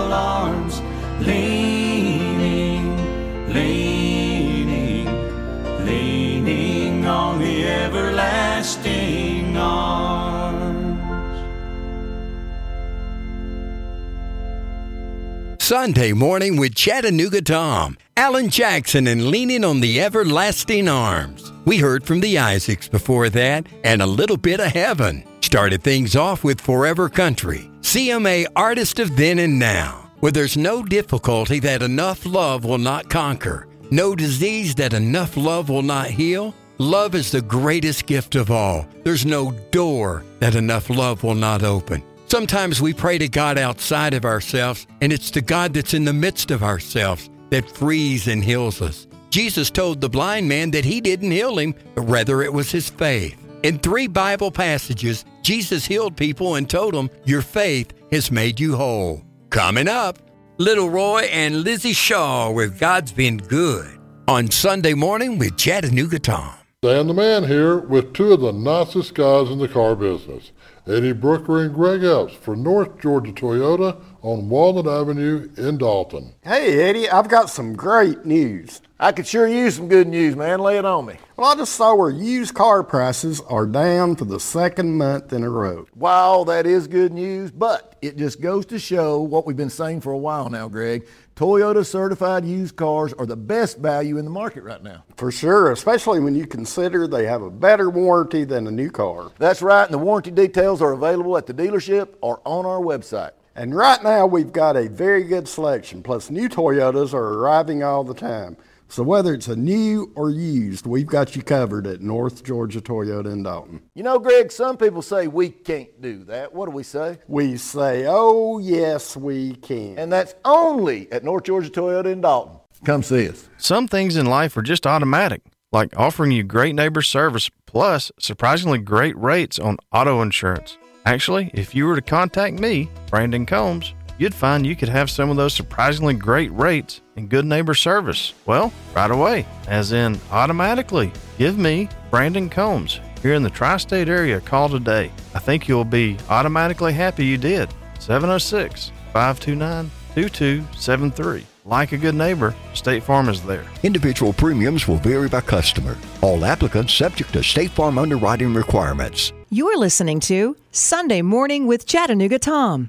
Sunday 15.71 16.11
morning 16.11 16.57
with 16.57 16.75
Chattanooga 16.75 17.41
Tom, 17.41 17.97
Alan 18.17 18.49
Jackson, 18.49 19.07
and 19.07 19.27
leaning 19.27 19.63
on 19.63 19.79
the 19.79 20.01
everlasting 20.01 20.89
arms. 20.89 21.49
We 21.63 21.77
heard 21.77 22.03
from 22.03 22.19
the 22.19 22.37
Isaacs 22.37 22.89
before 22.89 23.29
that, 23.29 23.67
and 23.85 24.01
a 24.01 24.05
little 24.05 24.35
bit 24.35 24.59
of 24.59 24.73
heaven. 24.73 25.23
Started 25.39 25.81
things 25.81 26.13
off 26.13 26.43
with 26.43 26.59
Forever 26.59 27.07
Country, 27.07 27.71
CMA 27.79 28.47
Artist 28.53 28.99
of 28.99 29.15
Then 29.15 29.39
and 29.39 29.57
Now, 29.59 30.11
where 30.19 30.33
there's 30.33 30.57
no 30.57 30.83
difficulty 30.83 31.59
that 31.59 31.81
enough 31.81 32.25
love 32.25 32.65
will 32.65 32.77
not 32.77 33.09
conquer, 33.09 33.65
no 33.91 34.13
disease 34.13 34.75
that 34.75 34.91
enough 34.91 35.37
love 35.37 35.69
will 35.69 35.83
not 35.83 36.07
heal. 36.07 36.53
Love 36.79 37.15
is 37.15 37.31
the 37.31 37.41
greatest 37.41 38.07
gift 38.07 38.35
of 38.35 38.51
all. 38.51 38.85
There's 39.05 39.25
no 39.25 39.51
door 39.71 40.25
that 40.39 40.55
enough 40.55 40.89
love 40.89 41.23
will 41.23 41.35
not 41.35 41.63
open. 41.63 42.03
Sometimes 42.31 42.81
we 42.81 42.93
pray 42.93 43.17
to 43.17 43.27
God 43.27 43.57
outside 43.57 44.13
of 44.13 44.23
ourselves, 44.23 44.87
and 45.01 45.11
it's 45.11 45.31
the 45.31 45.41
God 45.41 45.73
that's 45.73 45.93
in 45.93 46.05
the 46.05 46.13
midst 46.13 46.49
of 46.49 46.63
ourselves 46.63 47.29
that 47.49 47.69
frees 47.69 48.25
and 48.25 48.41
heals 48.41 48.81
us. 48.81 49.05
Jesus 49.31 49.69
told 49.69 49.99
the 49.99 50.07
blind 50.07 50.47
man 50.47 50.71
that 50.71 50.85
he 50.85 51.01
didn't 51.01 51.31
heal 51.31 51.59
him, 51.59 51.75
but 51.93 52.03
rather 52.03 52.41
it 52.41 52.53
was 52.53 52.71
his 52.71 52.89
faith. 52.89 53.37
In 53.63 53.79
three 53.79 54.07
Bible 54.07 54.49
passages, 54.49 55.25
Jesus 55.41 55.85
healed 55.85 56.15
people 56.15 56.55
and 56.55 56.69
told 56.69 56.93
them, 56.93 57.09
Your 57.25 57.41
faith 57.41 57.91
has 58.13 58.31
made 58.31 58.61
you 58.61 58.77
whole. 58.77 59.25
Coming 59.49 59.89
up, 59.89 60.17
Little 60.57 60.89
Roy 60.89 61.23
and 61.23 61.63
Lizzie 61.65 61.91
Shaw 61.91 62.49
with 62.49 62.79
God's 62.79 63.11
Been 63.11 63.39
Good 63.39 63.99
on 64.29 64.49
Sunday 64.49 64.93
morning 64.93 65.37
with 65.37 65.57
Chattanooga 65.57 66.19
Tom. 66.19 66.53
Dan 66.81 67.07
the 67.07 67.13
Man 67.13 67.43
here 67.43 67.77
with 67.77 68.13
two 68.13 68.31
of 68.31 68.39
the 68.39 68.53
nicest 68.53 69.15
guys 69.15 69.51
in 69.51 69.59
the 69.59 69.67
car 69.67 69.95
business, 69.97 70.53
Eddie 70.87 71.13
Brooker 71.13 71.61
and 71.61 71.73
Greg 71.75 72.03
Epps 72.03 72.33
for 72.33 72.55
North 72.55 72.99
Georgia 72.99 73.31
Toyota 73.31 74.01
on 74.23 74.49
Walnut 74.49 74.87
Avenue 74.87 75.47
in 75.55 75.77
Dalton. 75.77 76.33
Hey, 76.41 76.89
Eddie, 76.89 77.07
I've 77.07 77.29
got 77.29 77.51
some 77.51 77.75
great 77.75 78.25
news. 78.25 78.81
I 78.99 79.11
could 79.11 79.27
sure 79.27 79.47
use 79.47 79.75
some 79.75 79.87
good 79.87 80.07
news, 80.07 80.35
man. 80.35 80.59
Lay 80.59 80.77
it 80.77 80.85
on 80.85 81.05
me. 81.05 81.17
Well, 81.37 81.51
I 81.51 81.55
just 81.55 81.73
saw 81.73 81.93
where 81.93 82.09
used 82.09 82.55
car 82.55 82.83
prices 82.83 83.41
are 83.41 83.67
down 83.67 84.15
for 84.15 84.25
the 84.25 84.39
second 84.39 84.97
month 84.97 85.33
in 85.33 85.43
a 85.43 85.49
row. 85.49 85.85
Wow, 85.95 86.45
that 86.45 86.65
is 86.65 86.87
good 86.87 87.13
news, 87.13 87.51
but 87.51 87.95
it 88.01 88.17
just 88.17 88.41
goes 88.41 88.65
to 88.67 88.79
show 88.79 89.21
what 89.21 89.45
we've 89.45 89.57
been 89.57 89.69
saying 89.69 90.01
for 90.01 90.11
a 90.11 90.17
while 90.17 90.49
now, 90.49 90.67
Greg. 90.67 91.05
Toyota 91.41 91.83
certified 91.83 92.45
used 92.45 92.75
cars 92.75 93.13
are 93.13 93.25
the 93.25 93.35
best 93.35 93.79
value 93.79 94.19
in 94.19 94.25
the 94.25 94.29
market 94.29 94.63
right 94.63 94.83
now. 94.83 95.03
For 95.15 95.31
sure, 95.31 95.71
especially 95.71 96.19
when 96.19 96.35
you 96.35 96.45
consider 96.45 97.07
they 97.07 97.25
have 97.25 97.41
a 97.41 97.49
better 97.49 97.89
warranty 97.89 98.43
than 98.43 98.67
a 98.67 98.71
new 98.71 98.91
car. 98.91 99.31
That's 99.39 99.63
right, 99.63 99.85
and 99.85 99.91
the 99.91 99.97
warranty 99.97 100.29
details 100.29 100.83
are 100.83 100.91
available 100.91 101.35
at 101.37 101.47
the 101.47 101.53
dealership 101.55 102.09
or 102.21 102.41
on 102.45 102.67
our 102.67 102.79
website. 102.79 103.31
And 103.55 103.75
right 103.75 104.03
now, 104.03 104.27
we've 104.27 104.51
got 104.51 104.77
a 104.77 104.87
very 104.87 105.23
good 105.23 105.47
selection, 105.47 106.03
plus 106.03 106.29
new 106.29 106.47
Toyotas 106.47 107.11
are 107.11 107.33
arriving 107.33 107.81
all 107.81 108.03
the 108.03 108.13
time. 108.13 108.55
So 108.91 109.03
whether 109.03 109.33
it's 109.33 109.47
a 109.47 109.55
new 109.55 110.11
or 110.15 110.31
used, 110.31 110.85
we've 110.85 111.07
got 111.07 111.33
you 111.33 111.41
covered 111.41 111.87
at 111.87 112.01
North 112.01 112.43
Georgia 112.43 112.81
Toyota 112.81 113.31
in 113.31 113.43
Dalton. 113.43 113.81
You 113.95 114.03
know, 114.03 114.19
Greg, 114.19 114.51
some 114.51 114.75
people 114.75 115.01
say 115.01 115.27
we 115.27 115.47
can't 115.47 116.01
do 116.01 116.25
that. 116.25 116.53
What 116.53 116.65
do 116.65 116.71
we 116.71 116.83
say? 116.83 117.17
We 117.25 117.55
say, 117.55 118.03
oh, 118.05 118.59
yes, 118.59 119.15
we 119.15 119.55
can. 119.55 119.97
And 119.97 120.11
that's 120.11 120.35
only 120.43 121.09
at 121.13 121.23
North 121.23 121.45
Georgia 121.45 121.69
Toyota 121.69 122.07
in 122.07 122.19
Dalton. 122.19 122.59
Come 122.83 123.01
see 123.01 123.29
us. 123.29 123.47
Some 123.57 123.87
things 123.87 124.17
in 124.17 124.25
life 124.25 124.57
are 124.57 124.61
just 124.61 124.85
automatic, 124.85 125.41
like 125.71 125.97
offering 125.97 126.31
you 126.31 126.43
great 126.43 126.75
neighbor 126.75 127.01
service 127.01 127.49
plus 127.65 128.11
surprisingly 128.19 128.79
great 128.79 129.17
rates 129.17 129.57
on 129.57 129.77
auto 129.93 130.21
insurance. 130.21 130.77
Actually, 131.05 131.49
if 131.53 131.73
you 131.73 131.85
were 131.85 131.95
to 131.95 132.01
contact 132.01 132.59
me, 132.59 132.89
Brandon 133.09 133.45
Combs, 133.45 133.93
you'd 134.17 134.35
find 134.35 134.67
you 134.67 134.75
could 134.75 134.89
have 134.89 135.09
some 135.09 135.29
of 135.29 135.37
those 135.37 135.53
surprisingly 135.53 136.13
great 136.13 136.51
rates 136.51 136.99
and 137.21 137.29
good 137.29 137.45
neighbor 137.45 137.73
service. 137.73 138.33
Well, 138.45 138.73
right 138.95 139.11
away, 139.11 139.45
as 139.67 139.91
in 139.91 140.19
automatically. 140.31 141.11
Give 141.37 141.57
me, 141.57 141.87
Brandon 142.09 142.49
Combs, 142.49 142.99
here 143.21 143.33
in 143.33 143.43
the 143.43 143.49
tri 143.49 143.77
state 143.77 144.09
area, 144.09 144.37
a 144.37 144.41
call 144.41 144.67
today. 144.67 145.11
I 145.33 145.39
think 145.39 145.67
you'll 145.67 145.85
be 145.85 146.17
automatically 146.29 146.93
happy 146.93 147.25
you 147.25 147.37
did. 147.37 147.69
706 147.99 148.91
529 149.13 149.89
2273. 150.15 151.45
Like 151.63 151.91
a 151.91 151.97
good 151.97 152.15
neighbor, 152.15 152.55
State 152.73 153.03
Farm 153.03 153.29
is 153.29 153.43
there. 153.43 153.63
Individual 153.83 154.33
premiums 154.33 154.87
will 154.87 154.97
vary 154.97 155.29
by 155.29 155.41
customer. 155.41 155.95
All 156.21 156.43
applicants 156.43 156.93
subject 156.93 157.31
to 157.33 157.43
State 157.43 157.69
Farm 157.69 157.99
underwriting 157.99 158.55
requirements. 158.55 159.31
You're 159.51 159.77
listening 159.77 160.19
to 160.21 160.57
Sunday 160.71 161.21
Morning 161.21 161.67
with 161.67 161.85
Chattanooga 161.85 162.39
Tom. 162.39 162.87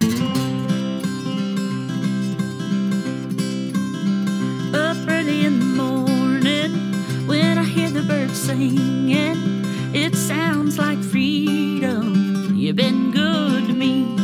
Singing. 8.52 9.64
It 9.94 10.14
sounds 10.14 10.78
like 10.78 10.98
freedom. 10.98 12.54
You've 12.54 12.76
been 12.76 13.10
good 13.10 13.66
to 13.66 13.72
me. 13.72 14.21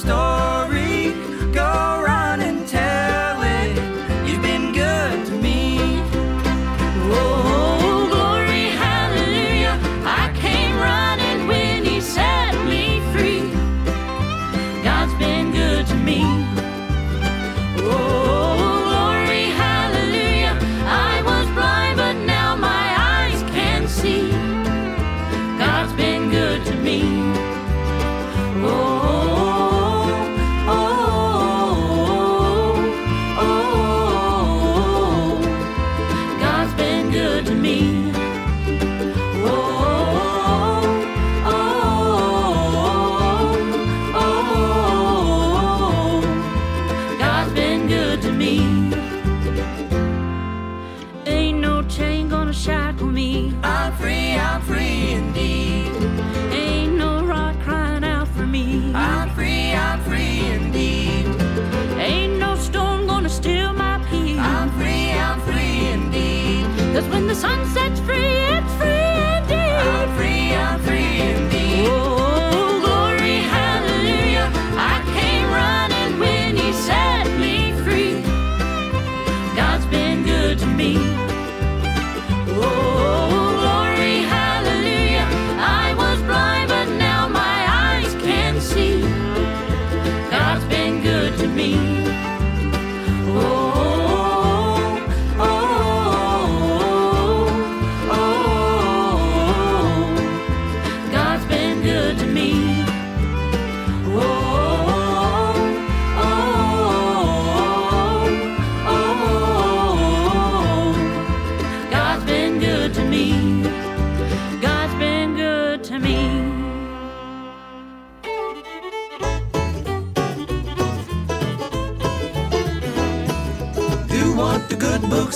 Story. 0.00 0.79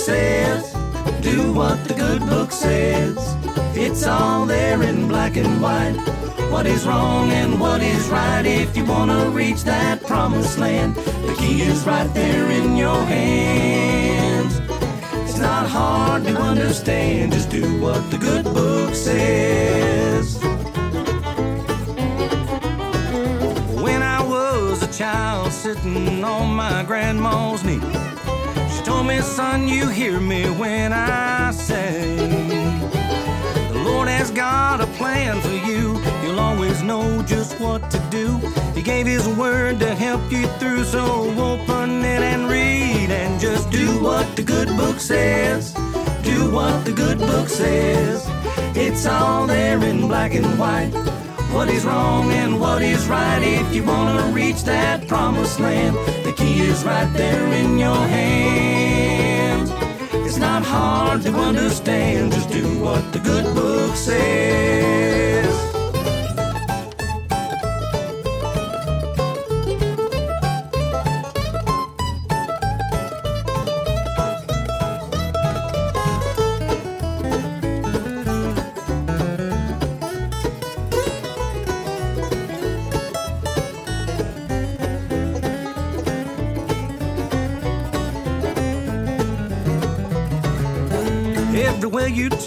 Says. 0.05 0.71
Do 1.21 1.51
what 1.51 1.83
the 1.87 1.95
good 1.95 2.21
book 2.29 2.51
says. 2.51 3.17
It's 3.75 4.05
all 4.05 4.45
there 4.45 4.83
in 4.83 5.07
black 5.07 5.35
and 5.35 5.59
white. 5.59 5.97
What 6.51 6.67
is 6.67 6.85
wrong 6.85 7.31
and 7.31 7.59
what 7.59 7.81
is 7.81 8.07
right 8.09 8.45
if 8.45 8.77
you 8.77 8.85
want 8.85 9.09
to 9.09 9.31
reach 9.31 9.63
that 9.63 10.03
promised 10.03 10.59
land? 10.59 10.93
The 10.95 11.35
key 11.39 11.63
is 11.63 11.87
right 11.87 12.13
there 12.13 12.51
in 12.51 12.77
your 12.77 13.03
hands. 13.03 14.59
It's 15.27 15.39
not 15.39 15.67
hard 15.67 16.23
to 16.25 16.37
understand. 16.37 17.33
Just 17.33 17.49
do 17.49 17.81
what 17.81 18.11
the 18.11 18.19
good 18.19 18.45
book 18.45 18.93
says. 18.93 20.37
When 23.81 24.03
I 24.03 24.23
was 24.23 24.83
a 24.83 24.91
child 24.99 25.51
sitting 25.51 26.23
on 26.23 26.55
my 26.55 26.83
grandma's 26.83 27.63
knee. 27.63 27.81
Told 28.85 29.07
me, 29.07 29.19
son, 29.19 29.67
you 29.67 29.89
hear 29.89 30.19
me 30.19 30.47
when 30.51 30.93
I 30.93 31.49
say, 31.49 32.15
The 33.73 33.81
Lord 33.83 34.07
has 34.07 34.29
got 34.29 34.79
a 34.79 34.85
plan 34.97 35.41
for 35.41 35.57
you. 35.69 35.99
You'll 36.21 36.39
always 36.39 36.83
know 36.83 37.23
just 37.23 37.59
what 37.59 37.89
to 37.89 37.97
do. 38.11 38.37
He 38.75 38.83
gave 38.83 39.07
His 39.07 39.27
word 39.27 39.79
to 39.79 39.95
help 39.95 40.31
you 40.31 40.45
through, 40.59 40.83
so 40.83 41.03
open 41.31 42.05
it 42.05 42.21
and 42.21 42.47
read 42.47 43.09
and 43.09 43.39
just 43.41 43.71
do 43.71 43.87
what 44.03 44.35
the 44.35 44.43
good 44.43 44.67
book 44.77 44.99
says. 44.99 45.73
Do 46.21 46.51
what 46.51 46.85
the 46.85 46.93
good 46.93 47.17
book 47.17 47.49
says. 47.49 48.23
It's 48.77 49.07
all 49.07 49.47
there 49.47 49.83
in 49.83 50.07
black 50.07 50.35
and 50.35 50.59
white. 50.59 50.93
What 51.51 51.69
is 51.69 51.85
wrong 51.85 52.31
and 52.33 52.59
what 52.59 52.83
is 52.83 53.07
right 53.07 53.41
if 53.41 53.73
you 53.73 53.83
want 53.83 54.19
to 54.19 54.25
reach 54.31 54.63
that 54.65 55.07
promised 55.07 55.59
land. 55.59 55.95
The 56.23 56.33
key 56.37 56.59
is 56.61 56.83
right 56.83 57.11
there 57.13 57.47
in 57.53 57.79
your 57.79 57.95
hands. 57.95 58.74
It's 60.35 60.41
not 60.41 60.65
hard 60.65 61.21
to 61.21 61.33
understand, 61.33 62.33
just 62.33 62.49
do 62.49 62.67
what 62.81 63.13
the 63.13 63.19
good 63.19 63.55
book 63.55 63.95
says. 63.95 65.24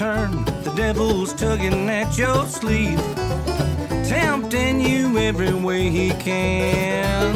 Turn, 0.08 0.44
the 0.64 0.72
devil's 0.74 1.34
tugging 1.34 1.86
at 1.90 2.16
your 2.16 2.46
sleeve, 2.46 2.98
tempting 4.08 4.80
you 4.80 5.18
every 5.18 5.52
way 5.52 5.90
he 5.90 6.08
can. 6.12 7.34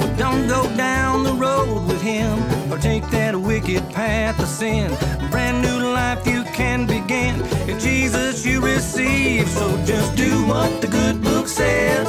But 0.00 0.14
don't 0.16 0.46
go 0.46 0.62
down 0.76 1.24
the 1.24 1.32
road 1.32 1.88
with 1.88 2.00
him 2.02 2.38
or 2.72 2.78
take 2.78 3.04
that 3.10 3.34
wicked 3.34 3.82
path 3.90 4.38
of 4.38 4.46
sin. 4.46 4.92
A 5.24 5.28
brand 5.32 5.60
new 5.60 5.78
life 5.92 6.24
you 6.24 6.44
can 6.60 6.86
begin 6.86 7.34
if 7.68 7.82
Jesus 7.82 8.46
you 8.46 8.60
receive. 8.60 9.48
So 9.48 9.66
just 9.84 10.14
do 10.16 10.32
what 10.46 10.80
the 10.80 10.86
good 10.86 11.20
book 11.20 11.48
says. 11.48 12.08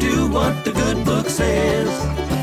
Do 0.00 0.30
what 0.30 0.64
the 0.64 0.72
good 0.72 1.04
book 1.04 1.28
says. 1.28 1.90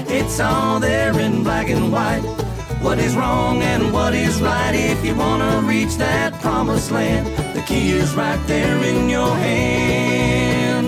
It's 0.07 0.39
all 0.39 0.79
there 0.79 1.17
in 1.19 1.43
black 1.43 1.69
and 1.69 1.91
white. 1.91 2.46
What 2.81 2.99
is 2.99 3.15
wrong 3.15 3.61
and 3.61 3.91
what 3.91 4.13
is 4.13 4.41
right 4.41 4.73
if 4.73 5.03
you 5.03 5.15
want 5.15 5.41
to 5.41 5.67
reach 5.67 5.95
that 5.97 6.33
promised 6.41 6.91
land? 6.91 7.27
The 7.55 7.61
key 7.63 7.91
is 7.91 8.15
right 8.15 8.41
there 8.47 8.83
in 8.83 9.09
your 9.09 9.35
hand. 9.35 10.87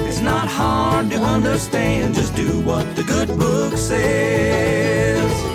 It's 0.00 0.20
not 0.20 0.48
hard 0.48 1.10
to 1.10 1.16
understand, 1.16 2.14
just 2.14 2.34
do 2.34 2.60
what 2.60 2.96
the 2.96 3.04
good 3.04 3.28
book 3.38 3.76
says. 3.76 5.49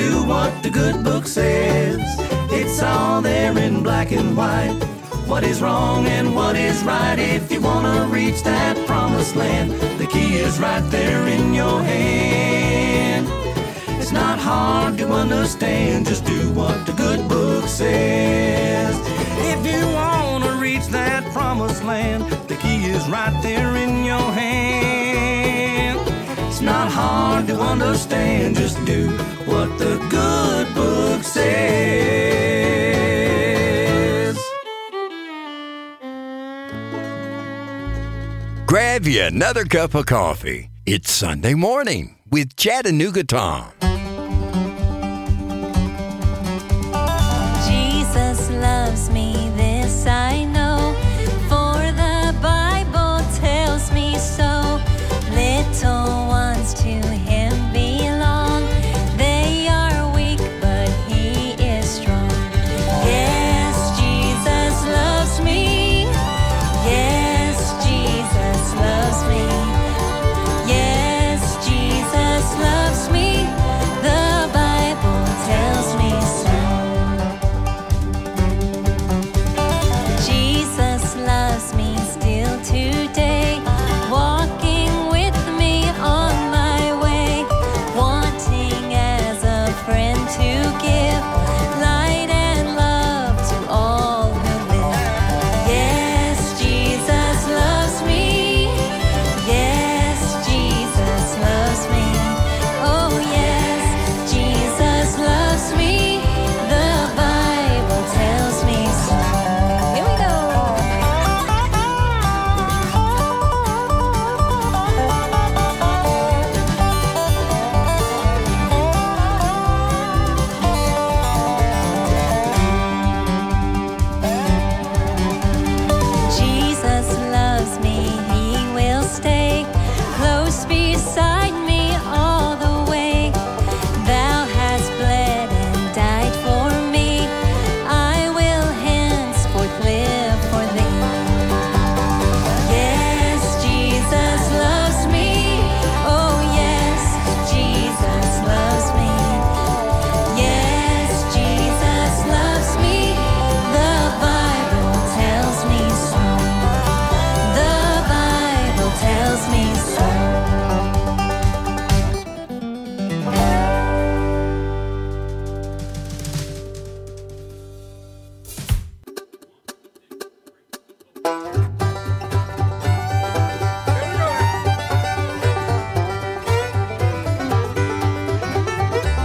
Do 0.00 0.24
what 0.24 0.62
the 0.62 0.70
good 0.70 1.04
book 1.04 1.26
says. 1.26 2.00
It's 2.50 2.82
all 2.82 3.20
there 3.20 3.56
in 3.58 3.82
black 3.82 4.12
and 4.12 4.34
white. 4.34 4.72
What 5.26 5.44
is 5.44 5.60
wrong 5.60 6.06
and 6.06 6.34
what 6.34 6.56
is 6.56 6.82
right 6.84 7.18
if 7.18 7.52
you 7.52 7.60
want 7.60 7.84
to 7.84 8.06
reach 8.06 8.42
that 8.44 8.74
promised 8.86 9.36
land? 9.36 9.72
The 10.00 10.06
key 10.06 10.36
is 10.36 10.58
right 10.58 10.86
there 10.90 11.28
in 11.28 11.52
your 11.52 11.82
hand. 11.82 13.28
It's 14.00 14.10
not 14.10 14.38
hard 14.38 14.96
to 14.98 15.12
understand, 15.12 16.06
just 16.06 16.24
do 16.24 16.50
what 16.52 16.86
the 16.86 16.92
good 16.92 17.28
book 17.28 17.68
says. 17.68 18.96
If 19.52 19.60
you 19.70 19.86
want 19.92 20.44
to 20.44 20.52
reach 20.52 20.86
that 20.98 21.30
promised 21.34 21.84
land, 21.84 22.24
the 22.48 22.56
key 22.56 22.86
is 22.86 23.06
right 23.10 23.38
there 23.42 23.76
in 23.76 24.04
your 24.04 24.32
hand. 24.32 26.00
It's 26.48 26.62
not 26.62 26.90
hard 26.90 27.46
to 27.48 27.60
understand, 27.60 28.56
just 28.56 28.82
do 28.86 29.14
says. 33.00 34.38
Grab 38.66 39.06
you 39.06 39.22
another 39.22 39.64
cup 39.64 39.94
of 39.94 40.06
coffee. 40.06 40.70
It's 40.86 41.12
Sunday 41.12 41.54
morning 41.54 42.16
with 42.30 42.56
Chattanooga 42.56 43.24
Tom. 43.24 43.72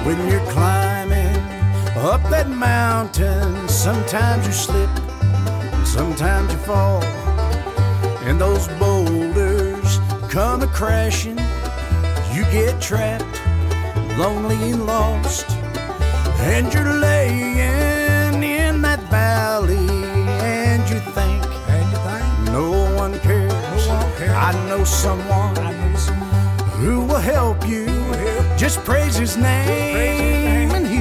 when 0.06 0.30
you're 0.30 0.46
climbing 0.52 1.36
up 1.98 2.22
that 2.30 2.48
mountain. 2.48 3.68
Sometimes 3.68 4.46
you 4.46 4.54
slip, 4.54 4.90
sometimes 5.84 6.54
you 6.54 6.60
fall, 6.60 7.04
and 8.24 8.40
those 8.40 8.68
boulders 8.80 9.98
come 10.30 10.62
a 10.62 10.68
crashing. 10.68 11.40
You 12.34 12.44
get 12.52 12.80
trapped, 12.80 13.26
lonely 14.20 14.72
and 14.72 14.86
lost, 14.86 15.50
and 16.52 16.72
you're 16.72 16.94
laying 17.00 18.44
in 18.44 18.82
that 18.82 19.00
valley, 19.10 19.90
and 20.40 20.88
you 20.88 21.00
think, 21.18 21.44
and 21.68 21.86
you 21.92 21.98
think 22.06 22.52
no 22.52 22.70
one 22.96 23.18
cares. 23.22 23.52
No 23.88 23.96
one 23.96 24.12
cares. 24.18 24.30
I 24.30 24.52
know 24.70 24.84
someone, 24.84 25.58
I 25.58 25.72
know 25.72 25.98
someone 25.98 26.70
who 26.80 27.06
will 27.06 27.26
help 27.36 27.68
you. 27.68 27.85
Just 28.66 28.84
praise 28.84 29.16
his 29.16 29.38
name, 29.38 30.72
he'll 30.72 30.82
be 30.82 30.90
there. 30.90 30.95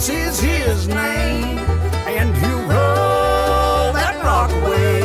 Jesus 0.00 0.12
is 0.12 0.40
his 0.40 0.88
name, 0.88 1.58
and 2.08 2.34
he'll 2.34 2.62
roll 2.62 3.92
that 3.92 4.18
rock 4.24 4.50
away. 4.50 5.02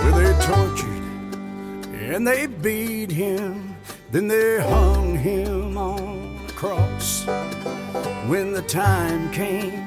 Well, 0.00 0.14
they 0.18 0.32
tortured 0.44 1.04
and 2.12 2.26
they 2.26 2.46
beat 2.46 3.12
him. 3.12 3.76
Then 4.10 4.26
they 4.26 4.60
hung 4.60 5.16
him 5.16 5.78
on 5.78 6.40
a 6.48 6.52
cross. 6.54 7.24
When 8.26 8.52
the 8.52 8.62
time 8.62 9.30
came, 9.30 9.84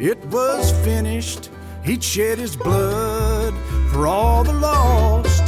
it 0.00 0.24
was 0.26 0.72
finished. 0.82 1.50
He'd 1.84 2.02
shed 2.02 2.38
his 2.38 2.56
blood 2.56 3.52
for 3.90 4.06
all 4.06 4.42
the 4.42 4.54
lost. 4.54 5.46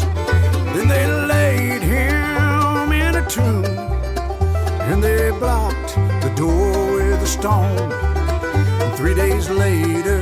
Then 0.74 0.86
they 0.86 1.06
laid 1.06 1.80
him 1.80 2.92
in 2.92 3.16
a 3.16 3.26
tomb, 3.28 3.69
and 4.90 5.04
they 5.04 5.30
blocked 5.30 5.94
the 6.20 6.32
door 6.34 6.94
with 6.96 7.22
a 7.22 7.26
stone. 7.26 7.92
And 8.82 8.92
three 8.96 9.14
days 9.14 9.48
later, 9.48 10.20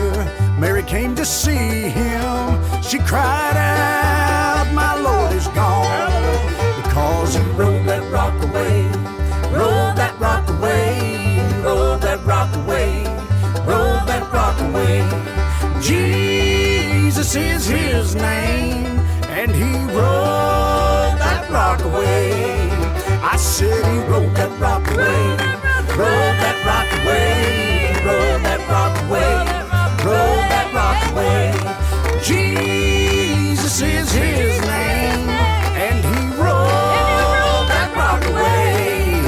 Mary 0.58 0.82
came 0.82 1.14
to 1.14 1.24
see 1.24 1.88
him. 1.88 2.82
She 2.82 2.98
cried 2.98 3.56
out, 3.56 4.66
My 4.74 4.94
Lord 5.00 5.32
is 5.32 5.48
gone. 5.48 6.12
Because 6.82 7.34
he 7.34 7.42
rolled 7.60 7.86
that 7.86 8.04
rock 8.12 8.34
away, 8.48 8.82
rolled 9.56 9.96
that 9.96 10.14
rock 10.20 10.46
away, 10.50 11.40
rolled 11.64 12.02
that 12.02 12.22
rock 12.26 12.54
away, 12.62 13.04
rolled 13.64 14.06
that 14.06 14.30
rock 14.32 14.58
away. 14.68 15.00
Jesus 15.80 17.34
is 17.34 17.66
his 17.66 18.14
name, 18.14 18.98
and 19.38 19.50
he 19.50 19.72
rolled 19.96 21.16
that 21.24 21.48
rock 21.50 21.80
away. 21.84 22.77
He 23.38 24.00
rolled 24.10 24.34
that 24.34 24.50
rock 24.58 24.84
away, 24.90 25.22
rolled 25.94 26.38
that 26.42 26.58
rock 26.66 26.90
away, 27.02 27.94
rolled 28.04 28.42
that 28.42 28.60
rock 28.68 28.98
away, 29.06 29.30
rolled 30.04 30.46
that 30.50 30.68
rock 30.74 31.00
away. 31.12 31.54
Jesus 32.20 33.80
is 33.80 34.10
his 34.10 34.60
name, 34.62 35.28
and 35.78 36.04
he 36.04 36.18
rolled 36.42 37.68
that 37.70 37.94
rock 37.94 38.24
away. 38.26 39.22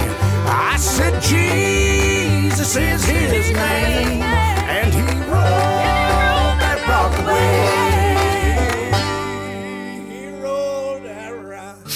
I 0.47 0.77
said 0.77 1.23
Jesus 1.23 2.75
is 2.77 3.05
his 3.05 3.53
name, 3.53 4.20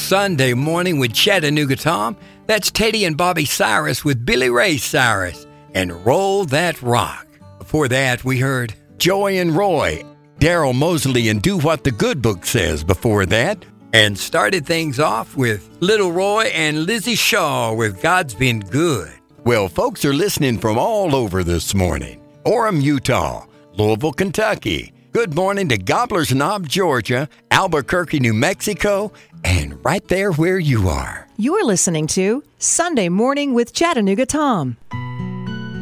Sunday 0.05 0.53
morning 0.53 0.99
with 0.99 1.14
Chattanooga 1.14 1.77
Tom. 1.77 2.14
That's 2.47 2.71
Teddy 2.71 3.07
and 3.07 3.17
Bobby 3.17 3.47
Cyrus 3.47 4.05
with 4.05 4.27
Billy 4.27 4.51
Ray 4.51 4.77
Cyrus 4.77 5.47
and 5.73 6.05
Roll 6.05 6.45
That 6.45 6.83
Rock. 6.83 7.27
Before 7.59 7.88
that, 7.88 8.23
we 8.23 8.38
heard 8.38 8.75
Joy 8.99 9.38
and 9.38 9.57
Roy, 9.57 10.05
Daryl 10.40 10.75
Mosley 10.75 11.31
and 11.31 11.40
Do 11.40 11.57
What 11.57 11.85
the 11.85 11.90
Good 11.90 12.21
Book 12.21 12.45
Says 12.45 12.85
before 12.85 13.25
that, 13.27 13.64
and 13.95 14.19
started 14.19 14.67
things 14.67 15.01
off 15.01 15.38
with 15.38 15.71
Little 15.81 16.12
Roy 16.12 16.51
and 16.53 16.85
Lizzie 16.85 17.14
Shaw 17.14 17.73
with 17.73 18.03
God's 18.03 18.35
Been 18.35 18.61
Good. 18.61 19.11
Well, 19.45 19.69
folks 19.69 20.05
are 20.05 20.12
listening 20.12 20.59
from 20.59 20.77
all 20.77 21.17
over 21.17 21.43
this 21.43 21.75
morning 21.75 22.21
Orem, 22.45 22.83
Utah, 22.83 23.47
Louisville, 23.73 24.12
Kentucky. 24.12 24.93
Good 25.12 25.37
morning 25.37 25.69
to 25.69 25.79
Gobbler's 25.79 26.35
Knob, 26.35 26.67
Georgia, 26.67 27.29
Albuquerque, 27.53 28.19
New 28.19 28.35
Mexico, 28.35 29.12
and 29.44 29.85
right 29.85 30.07
there 30.09 30.33
where 30.33 30.59
you 30.59 30.88
are. 30.88 31.28
You're 31.37 31.64
listening 31.64 32.07
to 32.09 32.42
Sunday 32.59 33.09
Morning 33.09 33.54
with 33.54 33.72
Chattanooga 33.72 34.26
Tom. 34.26 34.76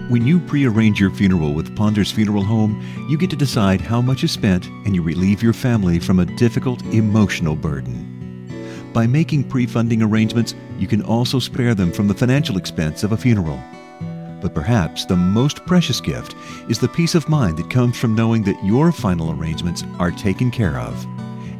When 0.08 0.26
you 0.26 0.40
prearrange 0.40 1.00
your 1.00 1.10
funeral 1.10 1.54
with 1.54 1.74
Ponder's 1.74 2.10
Funeral 2.10 2.44
Home, 2.44 2.84
you 3.08 3.16
get 3.16 3.30
to 3.30 3.36
decide 3.36 3.80
how 3.80 4.02
much 4.02 4.24
is 4.24 4.32
spent 4.32 4.66
and 4.84 4.94
you 4.94 5.02
relieve 5.02 5.42
your 5.42 5.52
family 5.52 5.98
from 5.98 6.18
a 6.18 6.26
difficult 6.26 6.82
emotional 6.86 7.56
burden. 7.56 8.90
By 8.92 9.06
making 9.06 9.48
pre 9.48 9.64
funding 9.64 10.02
arrangements, 10.02 10.54
you 10.78 10.86
can 10.86 11.02
also 11.02 11.38
spare 11.38 11.74
them 11.74 11.92
from 11.92 12.08
the 12.08 12.14
financial 12.14 12.58
expense 12.58 13.04
of 13.04 13.12
a 13.12 13.16
funeral. 13.16 13.58
But 14.42 14.54
perhaps 14.54 15.06
the 15.06 15.16
most 15.16 15.64
precious 15.64 16.00
gift 16.00 16.34
is 16.68 16.78
the 16.78 16.88
peace 16.88 17.14
of 17.14 17.28
mind 17.28 17.56
that 17.58 17.70
comes 17.70 17.96
from 17.96 18.14
knowing 18.14 18.42
that 18.42 18.62
your 18.64 18.92
final 18.92 19.30
arrangements 19.30 19.84
are 19.98 20.10
taken 20.10 20.50
care 20.50 20.78
of 20.78 21.06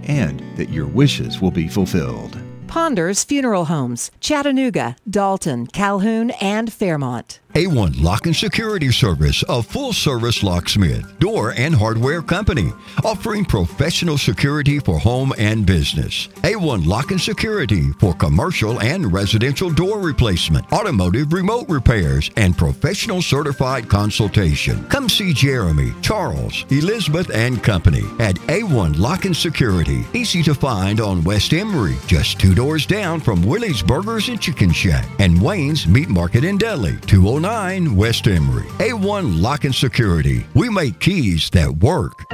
and 0.04 0.40
that 0.56 0.70
your 0.70 0.86
wishes 0.86 1.40
will 1.40 1.50
be 1.50 1.68
fulfilled. 1.68 2.40
Ponders 2.72 3.22
Funeral 3.22 3.66
Homes, 3.66 4.10
Chattanooga, 4.18 4.96
Dalton, 5.06 5.66
Calhoun, 5.66 6.30
and 6.40 6.72
Fairmount. 6.72 7.38
A1 7.52 8.02
Lock 8.02 8.24
and 8.24 8.34
Security 8.34 8.90
Service, 8.90 9.44
a 9.46 9.62
full 9.62 9.92
service 9.92 10.42
locksmith, 10.42 11.18
door 11.18 11.52
and 11.58 11.74
hardware 11.74 12.22
company, 12.22 12.72
offering 13.04 13.44
professional 13.44 14.16
security 14.16 14.78
for 14.78 14.98
home 14.98 15.34
and 15.36 15.66
business. 15.66 16.28
A1 16.44 16.86
Lock 16.86 17.10
and 17.10 17.20
Security 17.20 17.92
for 18.00 18.14
commercial 18.14 18.80
and 18.80 19.12
residential 19.12 19.68
door 19.68 19.98
replacement, 19.98 20.72
automotive 20.72 21.34
remote 21.34 21.68
repairs, 21.68 22.30
and 22.38 22.56
professional 22.56 23.20
certified 23.20 23.86
consultation. 23.86 24.82
Come 24.88 25.10
see 25.10 25.34
Jeremy, 25.34 25.92
Charles, 26.00 26.64
Elizabeth, 26.70 27.30
and 27.34 27.62
company 27.62 28.04
at 28.18 28.36
A1 28.46 28.98
Lock 28.98 29.26
and 29.26 29.36
Security. 29.36 30.06
Easy 30.14 30.42
to 30.44 30.54
find 30.54 31.02
on 31.02 31.22
West 31.22 31.52
Emery, 31.52 31.98
just 32.06 32.40
two 32.40 32.54
doors 32.54 32.61
down 32.62 33.18
from 33.18 33.42
Willie's 33.42 33.82
Burgers 33.82 34.28
and 34.28 34.40
Chicken 34.40 34.70
Shack, 34.70 35.04
and 35.18 35.42
Wayne's 35.42 35.86
Meat 35.86 36.08
Market 36.08 36.44
in 36.44 36.56
Delhi, 36.56 36.96
209 37.06 37.96
West 37.96 38.28
Emery. 38.28 38.68
A1 38.78 39.42
Lock 39.42 39.64
and 39.64 39.74
Security. 39.74 40.46
We 40.54 40.70
make 40.70 41.00
keys 41.00 41.50
that 41.50 41.70
work. 41.82 42.24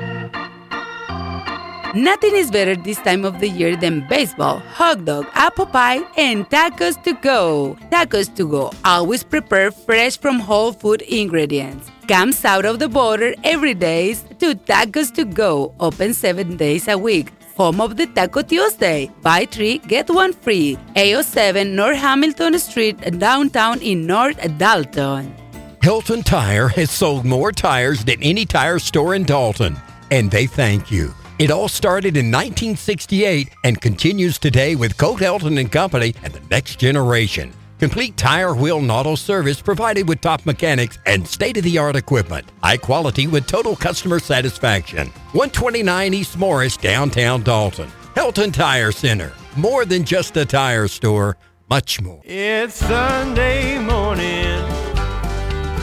Nothing 1.94 2.36
is 2.36 2.50
better 2.50 2.76
this 2.76 2.98
time 2.98 3.24
of 3.24 3.40
the 3.40 3.48
year 3.48 3.74
than 3.74 4.06
baseball, 4.06 4.58
hot 4.58 5.06
dog, 5.06 5.26
apple 5.32 5.64
pie, 5.64 6.04
and 6.18 6.46
tacos 6.50 7.02
to 7.04 7.14
go. 7.14 7.78
Tacos 7.90 8.28
to 8.36 8.46
go, 8.46 8.70
always 8.84 9.24
prepared 9.24 9.74
fresh 9.74 10.18
from 10.18 10.40
whole 10.40 10.72
food 10.72 11.00
ingredients. 11.02 11.90
Comes 12.06 12.44
out 12.44 12.66
of 12.66 12.78
the 12.78 12.88
border 12.88 13.34
every 13.44 13.72
day 13.72 14.12
to 14.38 14.54
Tacos 14.54 15.12
to 15.14 15.24
Go, 15.24 15.74
open 15.80 16.12
seven 16.12 16.56
days 16.56 16.86
a 16.88 16.98
week. 16.98 17.32
Home 17.58 17.80
of 17.80 17.96
the 17.96 18.06
Taco 18.06 18.42
Tuesday. 18.42 19.10
Buy 19.20 19.44
three, 19.44 19.78
get 19.78 20.08
one 20.08 20.32
free. 20.32 20.78
AO7 20.94 21.74
North 21.74 21.98
Hamilton 21.98 22.56
Street, 22.60 22.96
downtown 23.18 23.82
in 23.82 24.06
North 24.06 24.38
Dalton. 24.58 25.34
Helton 25.82 26.24
Tire 26.24 26.68
has 26.68 26.88
sold 26.88 27.24
more 27.24 27.50
tires 27.50 28.04
than 28.04 28.22
any 28.22 28.46
tire 28.46 28.78
store 28.78 29.16
in 29.16 29.24
Dalton, 29.24 29.76
and 30.12 30.30
they 30.30 30.46
thank 30.46 30.92
you. 30.92 31.12
It 31.40 31.50
all 31.50 31.68
started 31.68 32.16
in 32.16 32.30
1968 32.30 33.50
and 33.64 33.80
continues 33.80 34.38
today 34.38 34.76
with 34.76 34.96
Coat 34.96 35.18
Helton 35.18 35.58
and 35.58 35.70
Company 35.72 36.14
and 36.22 36.32
the 36.32 36.40
next 36.50 36.78
generation. 36.78 37.52
Complete 37.78 38.16
tire, 38.16 38.56
wheel, 38.56 38.78
and 38.78 38.90
auto 38.90 39.14
service 39.14 39.62
provided 39.62 40.08
with 40.08 40.20
top 40.20 40.44
mechanics 40.44 40.98
and 41.06 41.26
state-of-the-art 41.26 41.94
equipment. 41.94 42.50
High 42.60 42.78
quality 42.78 43.28
with 43.28 43.46
total 43.46 43.76
customer 43.76 44.18
satisfaction. 44.18 45.06
129 45.32 46.14
East 46.14 46.36
Morris, 46.36 46.76
downtown 46.76 47.42
Dalton. 47.42 47.88
Helton 48.14 48.52
Tire 48.52 48.90
Center. 48.90 49.32
More 49.56 49.84
than 49.84 50.04
just 50.04 50.36
a 50.36 50.44
tire 50.44 50.88
store, 50.88 51.36
much 51.70 52.00
more. 52.00 52.20
It's 52.24 52.74
Sunday 52.74 53.78
morning 53.78 54.60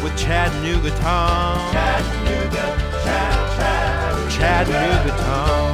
with 0.03 0.17
Chattanooga 0.17 0.89
Tom. 0.99 1.71
Chattanooga, 1.71 2.77
Chat, 3.05 3.57
Chat, 3.57 4.31
Chattanooga 4.31 5.23
Tom. 5.23 5.64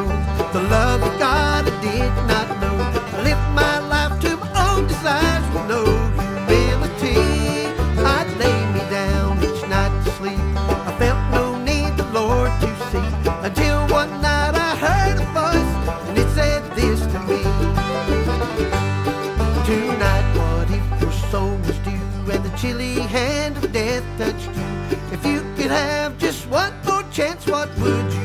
The 0.00 0.62
love 0.70 1.02
of 1.02 1.18
God 1.18 1.68
I 1.68 1.80
did 1.82 2.12
not 2.26 2.48
know. 2.62 2.76
I 3.12 3.22
lived 3.22 3.48
my 3.54 3.78
life 3.78 4.18
to 4.22 4.36
my 4.38 4.50
own 4.70 4.86
desires 4.86 5.44
with 5.52 5.68
no 5.68 5.84
humility. 6.16 7.20
I'd 8.00 8.28
lay 8.40 8.58
me 8.72 8.80
down 8.88 9.36
each 9.44 9.62
night 9.68 9.92
to 10.04 10.10
sleep. 10.12 10.40
I 10.88 10.96
felt 10.98 11.20
no 11.30 11.58
need 11.58 11.94
the 11.98 12.08
Lord 12.10 12.50
to 12.62 12.68
see 12.90 13.10
until 13.46 13.86
one 13.88 14.10
night 14.22 14.54
I 14.54 14.76
heard 14.76 15.16
a 15.20 15.26
voice 15.36 15.72
and 16.08 16.16
it 16.16 16.28
said 16.30 16.62
this 16.74 17.00
to 17.12 17.18
me. 17.28 17.42
Tonight, 19.66 20.26
what 20.38 20.70
if 20.70 21.02
your 21.02 21.12
soul 21.30 21.56
was 21.66 21.76
due 21.80 22.32
and 22.32 22.42
the 22.42 22.56
chilly 22.56 22.94
hand 22.94 23.58
of 23.58 23.70
death 23.72 24.04
touched 24.16 24.56
you? 24.56 24.68
If 25.12 25.26
you 25.26 25.40
could 25.56 25.70
have 25.70 26.16
just 26.16 26.48
one 26.48 26.72
more 26.86 27.04
chance, 27.10 27.46
what 27.46 27.68
would 27.78 28.12
you 28.14 28.21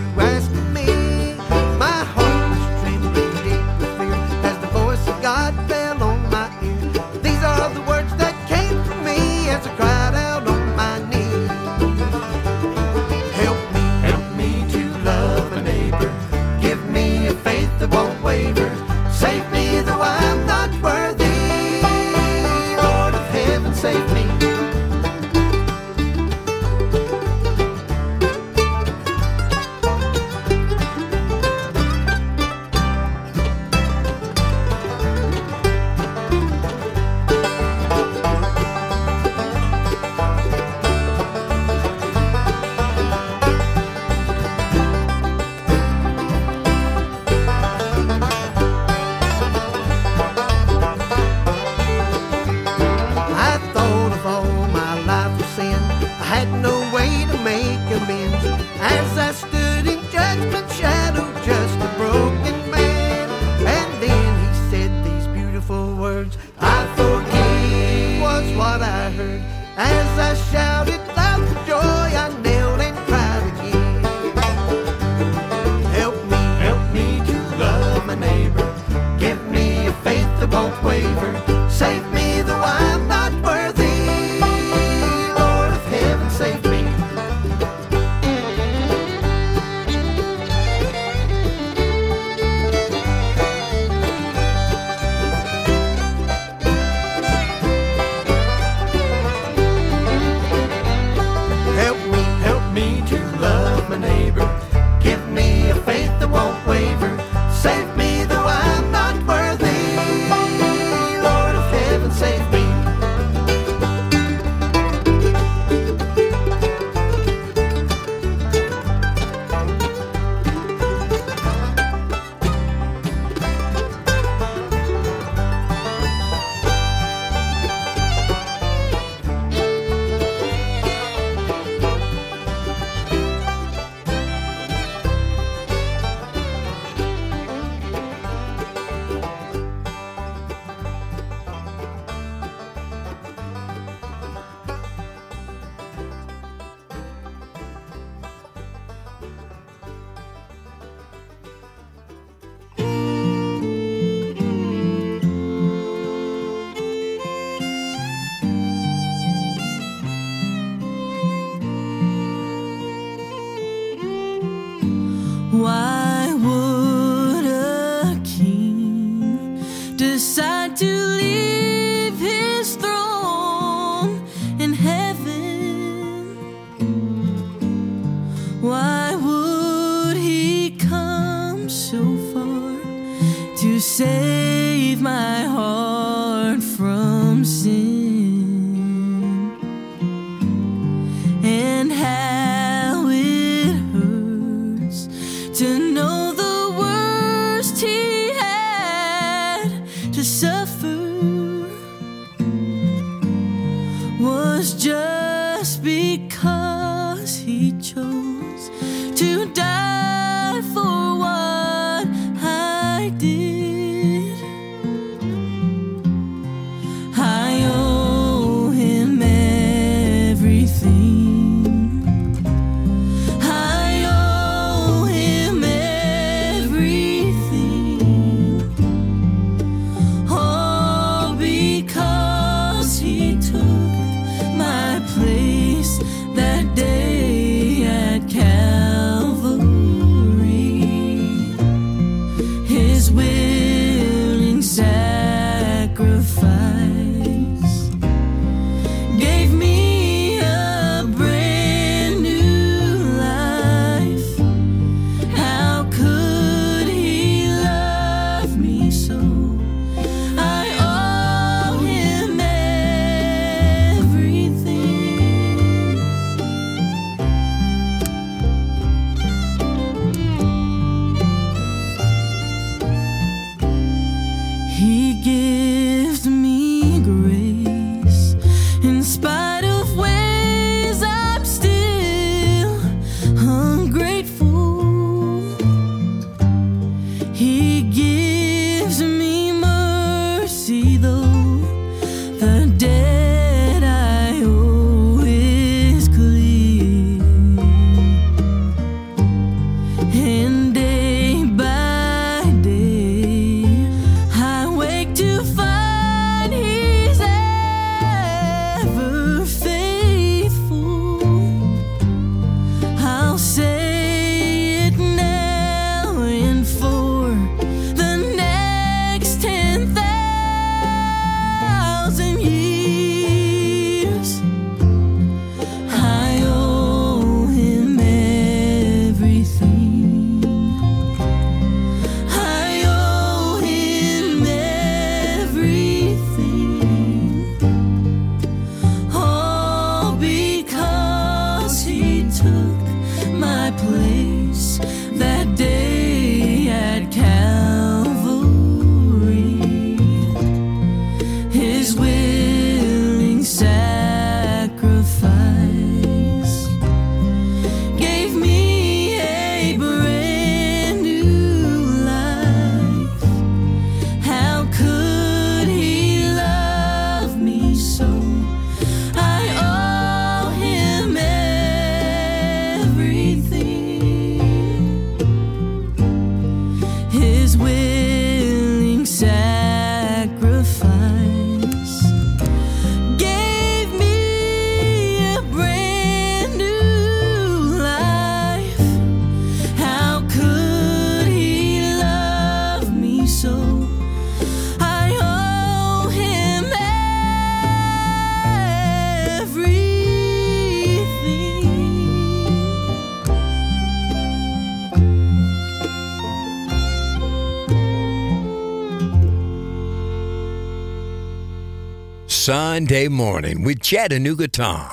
Sunday 412.88 413.10
morning 413.10 413.64
with 413.64 413.82
Chattanooga 413.82 414.48
Tom. 414.48 414.90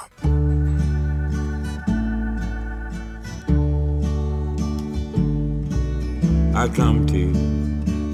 I 6.56 6.68
come 6.74 7.06
to 7.06 7.32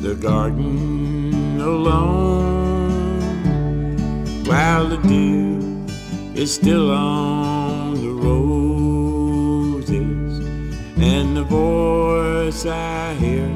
the 0.06 0.14
garden 0.16 1.62
alone 1.62 3.22
while 4.44 4.86
the 4.86 4.98
dew 4.98 5.86
is 6.34 6.52
still 6.52 6.90
on 6.90 7.94
the 7.94 8.12
roses 8.28 9.88
and 10.98 11.34
the 11.38 11.44
voice 11.44 12.66
I 12.66 13.14
hear 13.14 13.48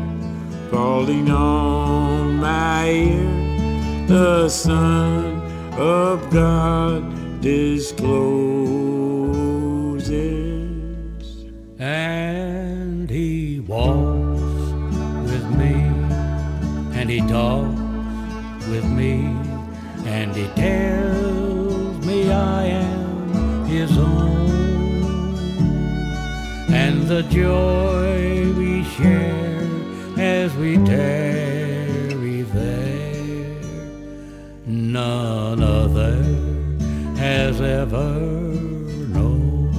falling 0.71 1.31
on 1.31 2.37
my 2.37 2.89
ear 2.89 4.07
the 4.07 4.49
Son 4.49 5.34
of 5.79 6.31
God 6.31 7.41
discloses. 7.41 8.15
And 11.79 13.11
he 13.11 13.61
walks 13.61 14.41
with 15.31 15.51
me, 15.57 15.75
and 16.99 17.11
he 17.11 17.21
talks 17.21 18.67
with 18.69 18.85
me, 18.85 19.37
and 20.07 20.35
he 20.35 20.47
tells 20.55 22.07
me 22.07 22.31
I 22.31 22.65
am 22.67 23.65
his 23.65 23.99
own. 23.99 24.45
And 26.71 27.03
the 27.09 27.23
joy 27.25 28.53
we 28.53 28.85
share 28.85 29.69
as 30.19 30.55
we 30.55 30.77
tarry 30.85 31.64
none 34.95 35.61
other 35.61 36.23
has 37.17 37.61
ever 37.61 38.15
known. 39.15 39.73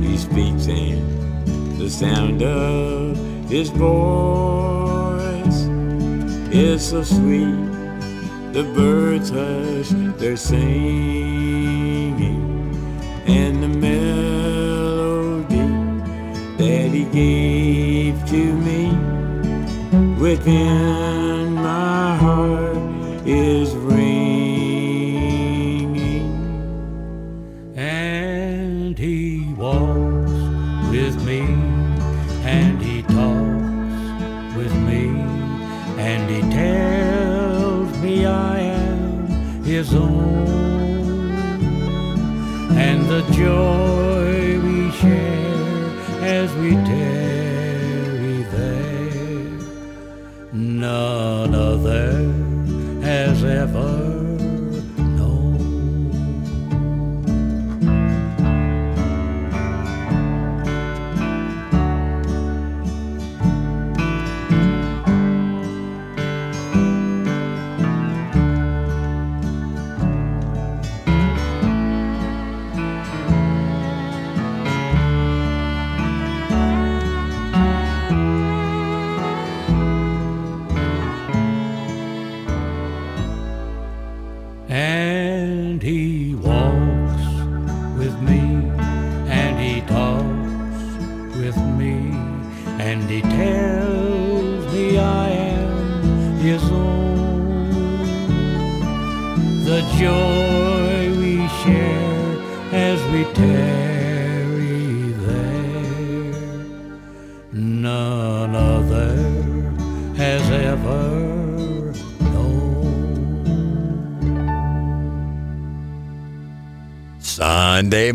He 0.00 0.16
speaks 0.16 0.68
and 0.68 1.78
the 1.80 1.90
sound 1.90 2.42
of 2.44 3.16
his 3.50 3.70
voice 3.70 5.62
is 6.54 6.90
so 6.90 7.02
sweet. 7.02 7.58
The 8.52 8.62
birds 8.76 9.30
hush 9.30 9.88
their 10.20 10.36
singing, 10.36 10.70
and 13.26 13.62
the 13.64 13.68
melody 13.88 15.56
that 16.56 16.90
he 16.92 17.04
gave 17.06 18.24
to 18.26 18.42
me 18.66 18.92
within 20.20 21.19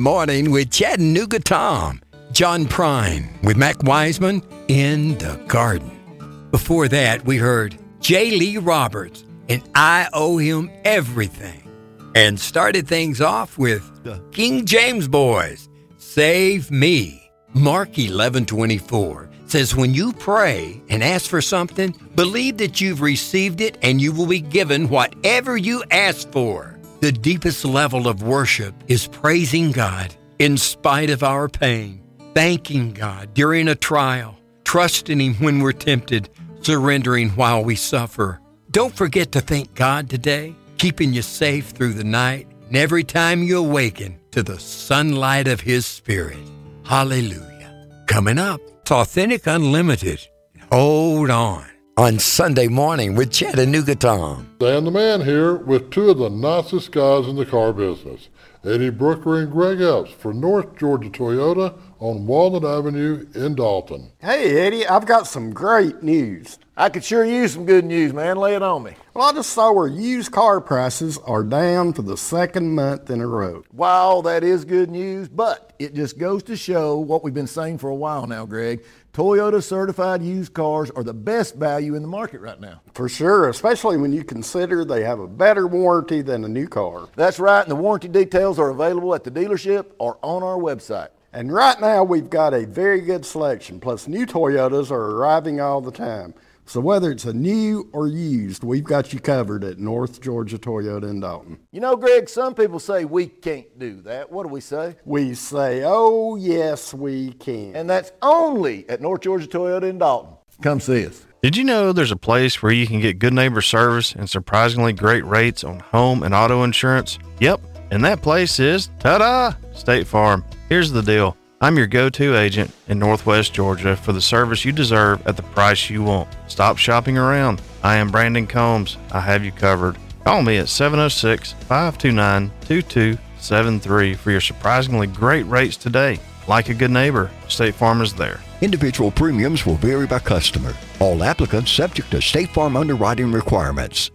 morning 0.06 0.52
with 0.52 0.70
Chattanooga 0.70 1.40
Tom, 1.40 2.00
John 2.32 2.66
Prine 2.66 3.42
with 3.42 3.58
Mac 3.58 3.82
Wiseman 3.82 4.44
in 4.68 5.18
the 5.18 5.34
garden. 5.48 6.48
Before 6.52 6.88
that, 6.88 7.26
we 7.26 7.38
heard 7.38 7.76
J. 8.02 8.30
Lee 8.30 8.58
Roberts 8.60 9.26
and 9.50 9.68
I 9.74 10.08
Owe 10.14 10.38
Him 10.38 10.70
Everything. 10.84 11.68
And 12.14 12.40
started 12.40 12.88
things 12.88 13.20
off 13.20 13.58
with 13.58 14.04
the 14.04 14.24
King 14.32 14.68
James 14.68 15.08
Boys, 15.08 15.70
Save 15.98 16.70
Me. 16.70 17.32
Mark 17.56 17.98
11 17.98 18.46
24 18.46 19.28
says, 19.48 19.76
When 19.76 19.96
you 19.96 20.14
pray 20.14 20.84
and 20.88 21.04
ask 21.04 21.28
for 21.28 21.42
something, 21.42 22.00
believe 22.14 22.58
that 22.58 22.80
you've 22.80 23.02
received 23.02 23.60
it 23.60 23.80
and 23.82 24.00
you 24.00 24.12
will 24.12 24.28
be 24.28 24.42
given 24.42 24.88
whatever 24.88 25.58
you 25.58 25.84
ask 25.90 26.32
for. 26.32 26.75
The 27.06 27.12
deepest 27.12 27.64
level 27.64 28.08
of 28.08 28.24
worship 28.24 28.74
is 28.88 29.06
praising 29.06 29.72
God 29.72 30.16
in 30.40 30.58
spite 30.58 31.12
of 31.12 31.22
our 31.22 31.48
pain, 31.48 32.02
thanking 32.34 32.94
God 32.94 33.32
during 33.36 33.68
a 33.68 33.76
trial, 33.76 34.36
trusting 34.64 35.20
Him 35.20 35.36
when 35.36 35.60
we're 35.60 35.72
tempted, 35.72 36.32
surrendering 36.62 37.30
while 37.30 37.64
we 37.64 37.76
suffer. 37.76 38.42
Don't 38.72 38.98
forget 38.98 39.32
to 39.34 39.42
thank 39.42 39.76
God 39.76 40.10
today, 40.10 40.56
keeping 40.80 41.14
you 41.14 41.22
safe 41.22 41.70
through 41.70 41.94
the 41.94 42.04
night 42.04 42.48
and 42.70 42.76
every 42.76 43.04
time 43.04 43.44
you 43.44 43.60
awaken 43.60 44.20
to 44.32 44.42
the 44.42 44.58
sunlight 44.58 45.48
of 45.48 45.62
His 45.62 45.86
Spirit. 45.86 46.40
Hallelujah. 46.86 47.88
Coming 48.08 48.40
up, 48.40 48.62
it's 48.82 48.90
Authentic 48.90 49.46
Unlimited. 49.46 50.28
Hold 50.72 51.30
on. 51.30 51.75
On 51.98 52.20
Sunday 52.20 52.68
morning 52.68 53.16
with 53.16 53.32
Chattanooga 53.32 53.96
Tom. 53.96 54.54
Dan 54.60 54.84
the 54.84 54.92
Man 54.92 55.22
here 55.22 55.56
with 55.56 55.92
two 55.92 56.10
of 56.10 56.18
the 56.18 56.30
nicest 56.30 56.92
guys 56.92 57.26
in 57.26 57.38
the 57.38 57.46
car 57.46 57.72
business, 57.72 58.28
Eddie 58.66 58.90
Brooker 58.90 59.40
and 59.40 59.50
Greg 59.50 59.80
Epps 59.80 60.12
for 60.12 60.34
North 60.34 60.78
Georgia 60.78 61.10
Toyota 61.10 61.74
on 62.00 62.28
Walnut 62.28 62.66
Avenue 62.66 63.26
in 63.34 63.56
Dalton. 63.56 64.12
Hey, 64.20 64.60
Eddie, 64.68 64.86
I've 64.86 65.06
got 65.06 65.26
some 65.26 65.54
great 65.54 66.04
news. 66.04 66.60
I 66.76 66.90
could 66.90 67.06
sure 67.06 67.24
use 67.24 67.54
some 67.54 67.66
good 67.66 67.86
news, 67.86 68.12
man. 68.12 68.36
Lay 68.36 68.56
it 68.56 68.62
on 68.62 68.84
me. 68.84 68.96
Well, 69.14 69.30
I 69.30 69.32
just 69.32 69.52
saw 69.52 69.72
where 69.72 69.88
used 69.88 70.34
car 70.34 70.60
prices 70.60 71.18
are 71.20 71.44
down 71.44 71.94
for 71.94 72.02
the 72.02 72.18
second 72.18 72.76
month 72.76 73.10
in 73.10 73.22
a 73.22 73.28
row. 73.28 73.64
Wow, 73.72 74.22
that 74.24 74.44
is 74.44 74.66
good 74.66 74.92
news, 74.92 75.30
but 75.30 75.74
it 75.80 75.94
just 75.94 76.18
goes 76.18 76.44
to 76.44 76.58
show 76.58 76.98
what 76.98 77.24
we've 77.24 77.34
been 77.34 77.48
saying 77.48 77.78
for 77.78 77.90
a 77.90 77.96
while 77.96 78.28
now, 78.28 78.46
Greg. 78.46 78.84
Toyota 79.16 79.64
certified 79.64 80.22
used 80.22 80.54
cars 80.54 80.92
are 80.92 81.02
the 81.02 81.14
best 81.14 81.56
value 81.56 81.96
in 81.96 82.02
the 82.02 82.08
market 82.08 82.42
right 82.42 82.60
now. 82.60 82.82
For 82.94 83.08
sure, 83.08 83.48
especially 83.48 83.96
when 83.96 84.12
you 84.12 84.26
consider 84.26 84.84
they 84.84 85.06
have 85.06 85.22
a 85.22 85.28
better 85.28 85.68
warranty 85.68 86.22
than 86.22 86.44
a 86.44 86.50
new 86.50 86.68
car. 86.68 87.08
That's 87.16 87.40
right, 87.40 87.62
and 87.62 87.72
the 87.72 87.78
warranty 87.78 88.10
details 88.10 88.60
are 88.60 88.72
available 88.72 89.16
at 89.16 89.24
the 89.24 89.32
dealership 89.32 89.86
or 90.00 90.18
on 90.22 90.44
our 90.44 90.58
website. 90.58 91.12
And 91.32 91.50
right 91.50 91.80
now, 91.80 92.04
we've 92.04 92.30
got 92.30 92.54
a 92.54 92.66
very 92.66 93.00
good 93.00 93.26
selection, 93.26 93.80
plus 93.80 94.10
new 94.10 94.26
Toyotas 94.26 94.92
are 94.92 95.12
arriving 95.12 95.62
all 95.62 95.80
the 95.80 95.94
time. 95.94 96.34
So 96.66 96.80
whether 96.80 97.12
it's 97.12 97.26
a 97.26 97.34
new 97.34 97.90
or 97.94 98.08
used, 98.08 98.64
we've 98.64 98.84
got 98.84 99.14
you 99.14 99.20
covered 99.20 99.64
at 99.64 99.78
North 99.78 100.20
Georgia 100.20 100.58
Toyota 100.58 101.10
in 101.10 101.20
Dalton. 101.20 101.60
You 101.72 101.80
know, 101.80 101.96
Greg, 101.96 102.28
some 102.28 102.56
people 102.56 102.80
say 102.80 103.06
we 103.06 103.28
can't 103.28 103.78
do 103.78 104.02
that. 104.02 104.32
What 104.32 104.44
do 104.44 104.50
we 104.50 104.62
say? 104.62 104.96
We 105.06 105.36
say, 105.36 105.84
oh, 105.86 106.36
yes, 106.36 106.94
we 106.94 107.34
can. 107.34 107.76
And 107.76 107.90
that's 107.90 108.12
only 108.22 108.90
at 108.90 109.00
North 109.00 109.22
Georgia 109.22 109.48
Toyota 109.48 109.84
in 109.84 110.00
Dalton. 110.00 110.36
Come 110.62 110.80
see 110.80 111.06
us. 111.06 111.26
Did 111.44 111.56
you 111.56 111.64
know 111.64 111.94
there's 111.94 112.12
a 112.12 112.18
place 112.18 112.64
where 112.64 112.72
you 112.72 112.88
can 112.88 113.00
get 113.00 113.20
good 113.20 113.34
neighbor 113.34 113.62
service 113.62 114.16
and 114.16 114.28
surprisingly 114.28 114.94
great 114.94 115.24
rates 115.26 115.64
on 115.64 115.80
home 115.80 116.24
and 116.24 116.34
auto 116.34 116.64
insurance? 116.64 117.20
Yep, 117.40 117.62
and 117.92 118.04
that 118.04 118.24
place 118.24 118.60
is 118.60 118.90
ta 119.00 119.20
da! 119.20 119.54
State 119.74 120.08
Farm. 120.08 120.44
Here's 120.70 120.92
the 120.92 121.04
deal 121.04 121.38
I'm 121.66 121.78
your 121.78 121.88
go 121.88 122.10
to 122.10 122.38
agent 122.38 122.70
in 122.88 123.00
Northwest 123.00 123.52
Georgia 123.52 123.96
for 123.96 124.14
the 124.14 124.22
service 124.22 124.64
you 124.64 124.72
deserve 124.72 125.26
at 125.26 125.36
the 125.36 125.42
price 125.42 125.90
you 125.90 126.04
want. 126.04 126.30
Stop 126.48 126.78
shopping 126.78 127.18
around. 127.18 127.60
I 127.82 127.96
am 127.96 128.12
Brandon 128.12 128.46
Combs. 128.46 128.98
I 129.12 129.20
have 129.22 129.44
you 129.44 129.52
covered. 129.52 129.98
Call 130.24 130.44
me 130.44 130.58
at 130.58 130.70
706 130.70 131.54
529 131.54 132.52
2273 132.68 134.14
for 134.14 134.30
your 134.30 134.42
surprisingly 134.42 135.08
great 135.08 135.48
rates 135.48 135.76
today. 135.76 136.20
Like 136.48 136.70
a 136.70 136.76
good 136.76 136.92
neighbor, 136.92 137.32
State 137.48 137.74
Farm 137.74 138.00
is 138.04 138.14
there. 138.14 138.42
Individual 138.62 139.10
premiums 139.10 139.66
will 139.66 139.74
vary 139.74 140.06
by 140.06 140.20
customer. 140.20 140.76
All 141.00 141.24
applicants 141.24 141.72
subject 141.72 142.12
to 142.12 142.22
State 142.22 142.50
Farm 142.52 142.78
underwriting 142.78 143.32
requirements. 143.32 144.12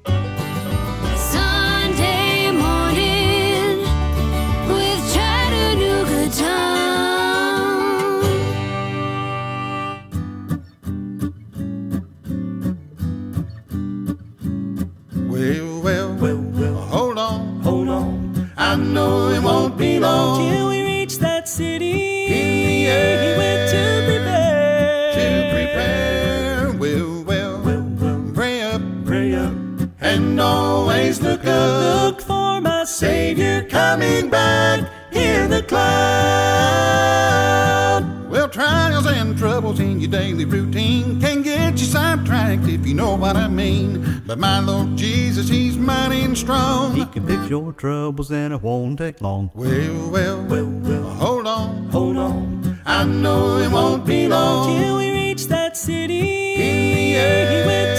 Cloud. 37.01 38.31
Well, 38.31 38.49
trials 38.49 39.07
and 39.07 39.37
troubles 39.37 39.81
in 39.81 40.01
your 40.01 40.11
daily 40.11 40.45
routine 40.45 41.21
can 41.21 41.43
get 41.43 41.73
you 41.79 41.87
sidetracked 41.87 42.67
if 42.69 42.87
you 42.87 42.95
know 42.95 43.15
what 43.17 43.37
I 43.37 43.49
mean. 43.49 44.23
But 44.27 44.39
my 44.39 44.61
Lord 44.61 44.97
Jesus, 44.97 45.49
He's 45.49 45.77
mighty 45.77 46.21
and 46.23 46.37
strong. 46.39 46.95
He 46.95 47.05
can 47.07 47.27
fix 47.27 47.49
your 47.51 47.73
troubles 47.73 48.31
and 48.31 48.53
it 48.55 48.63
won't 48.63 48.99
take 48.99 49.21
long. 49.21 49.51
Well, 49.55 50.11
well, 50.11 50.43
well, 50.45 50.67
well, 50.67 51.03
hold 51.03 51.47
on, 51.47 51.89
hold 51.91 52.17
on. 52.17 52.81
I 52.87 53.05
know 53.05 53.59
it 53.59 53.71
won't 53.71 54.05
be 54.07 54.27
long 54.29 54.81
Till 54.81 54.97
we 54.99 55.11
reach 55.13 55.47
that 55.49 55.77
city. 55.77 56.55
in 56.55 56.95
the 56.95 57.15
air. 57.17 57.90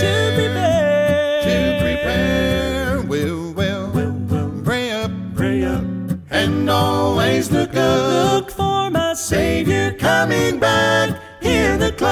Always 7.42 7.52
look 7.52 7.76
up. 7.76 8.34
Look 8.34 8.52
for 8.52 8.90
my 8.92 9.14
Savior 9.14 9.94
coming 9.94 10.60
back. 10.60 11.20
Hear 11.42 11.78
the 11.78 11.92
cloud. 11.94 12.12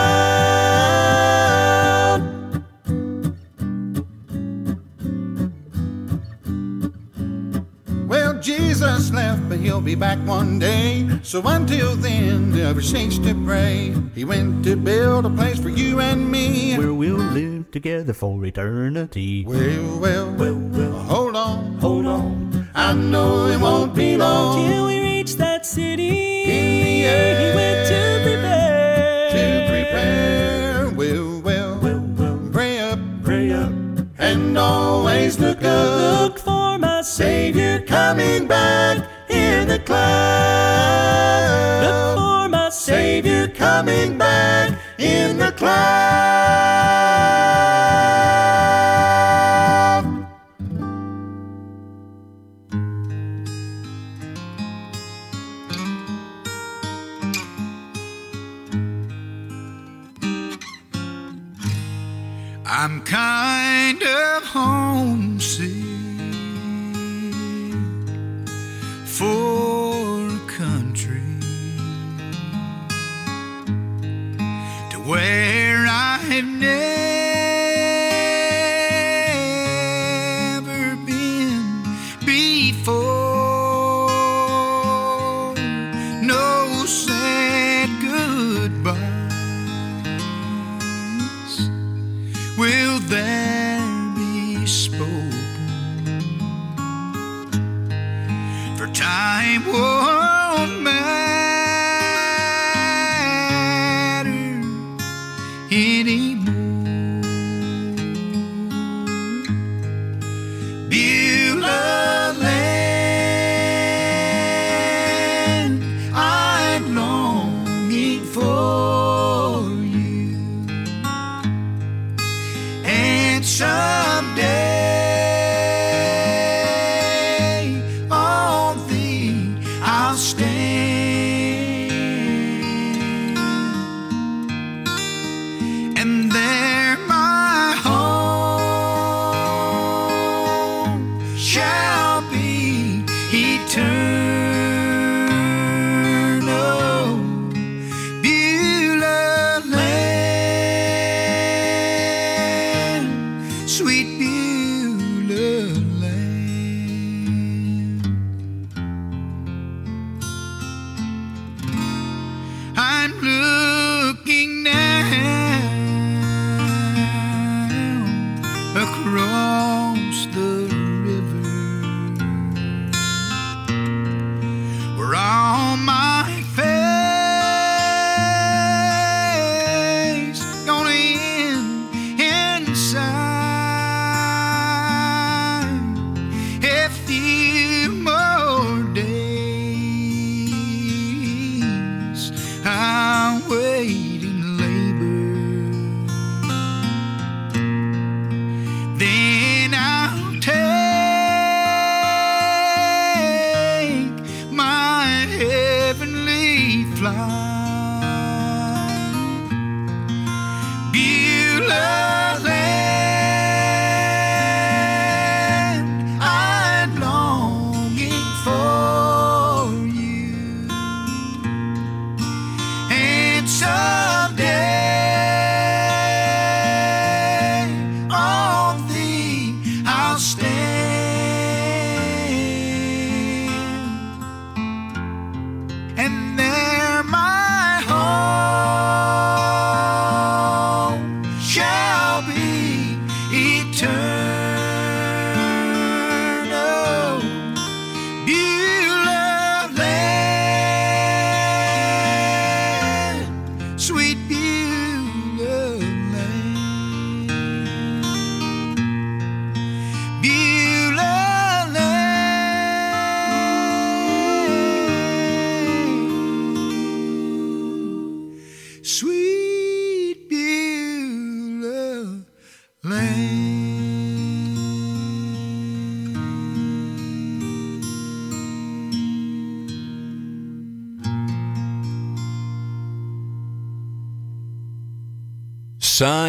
Well, 8.07 8.39
Jesus 8.41 9.11
left, 9.11 9.47
but 9.49 9.59
he'll 9.59 9.81
be 9.81 9.95
back 9.95 10.17
one 10.27 10.57
day. 10.57 11.07
So 11.21 11.43
until 11.45 11.95
then, 11.95 12.51
never 12.51 12.81
cease 12.81 13.19
to 13.19 13.35
pray. 13.45 13.93
He 14.15 14.25
went 14.25 14.63
to 14.65 14.75
build 14.75 15.25
a 15.25 15.29
place 15.29 15.59
for 15.59 15.69
you 15.69 15.99
and 15.99 16.31
me. 16.31 16.75
Where 16.77 16.93
we'll 16.93 17.17
live 17.17 17.69
together 17.71 18.13
for 18.13 18.43
eternity. 18.45 19.45
Well, 19.45 19.99
well, 19.99 20.31
well, 20.31 20.55
well, 20.55 20.91
hold 20.91 21.35
on, 21.35 21.77
hold 21.77 22.07
on. 22.07 22.67
I 22.73 22.93
know 22.93 23.47
it 23.47 23.59
won't 23.59 23.93
be 23.93 24.17
long 24.17 24.71
till 24.71 24.85
we 24.85 24.93
reach 24.93 24.98
that 25.59 25.65
city. 25.65 26.43
In 26.43 26.83
the 26.83 27.03
air, 27.05 27.39
he 27.39 27.55
went 27.55 27.87
to 27.87 28.21
prepare. 28.23 29.29
to 29.31 29.43
prepare. 29.69 30.89
Well, 30.95 31.41
well, 31.41 31.79
well, 31.81 32.03
well, 32.17 32.39
pray 32.53 32.79
up, 32.79 32.99
Pray 33.23 33.51
up. 33.51 33.71
and 34.17 34.57
always 34.57 35.37
look 35.39 35.63
up. 35.63 36.21
Look 36.21 36.39
for 36.39 36.77
my 36.77 37.01
Savior 37.01 37.81
coming 37.81 38.47
back. 38.47 39.05
Hear 39.27 39.65
the 39.65 39.79
cloud. 39.79 40.07
Look 41.83 42.17
for 42.17 42.49
my 42.49 42.69
Savior 42.69 43.47
coming 43.49 44.17
back 44.17 44.79
in 44.97 45.37
the 45.37 45.51
cloud. 45.51 46.39
I'm 62.81 63.01
kind 63.01 64.01
of 64.01 64.43
homesick 64.45 65.28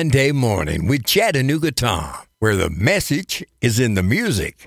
Sunday 0.01 0.33
morning 0.33 0.87
with 0.87 1.05
Chattanooga 1.05 1.73
Tom, 1.73 2.15
where 2.39 2.57
the 2.57 2.71
message 2.71 3.45
is 3.61 3.79
in 3.79 3.93
the 3.93 4.03
music. 4.03 4.65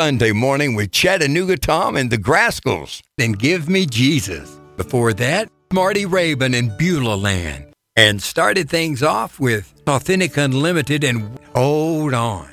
Sunday 0.00 0.32
morning 0.32 0.74
with 0.74 0.92
Chattanooga 0.92 1.58
Tom 1.58 1.94
and 1.94 2.10
the 2.10 2.16
Grascals. 2.16 3.02
Then 3.18 3.32
Give 3.32 3.68
Me 3.68 3.84
Jesus. 3.84 4.58
Before 4.78 5.12
that, 5.12 5.50
Marty 5.74 6.06
Raybon 6.06 6.58
and 6.58 6.74
Beulah 6.78 7.16
Land. 7.16 7.74
And 7.96 8.22
started 8.22 8.70
things 8.70 9.02
off 9.02 9.38
with 9.38 9.74
Authentic 9.86 10.38
Unlimited 10.38 11.04
and 11.04 11.38
Hold 11.54 12.14
On. 12.14 12.48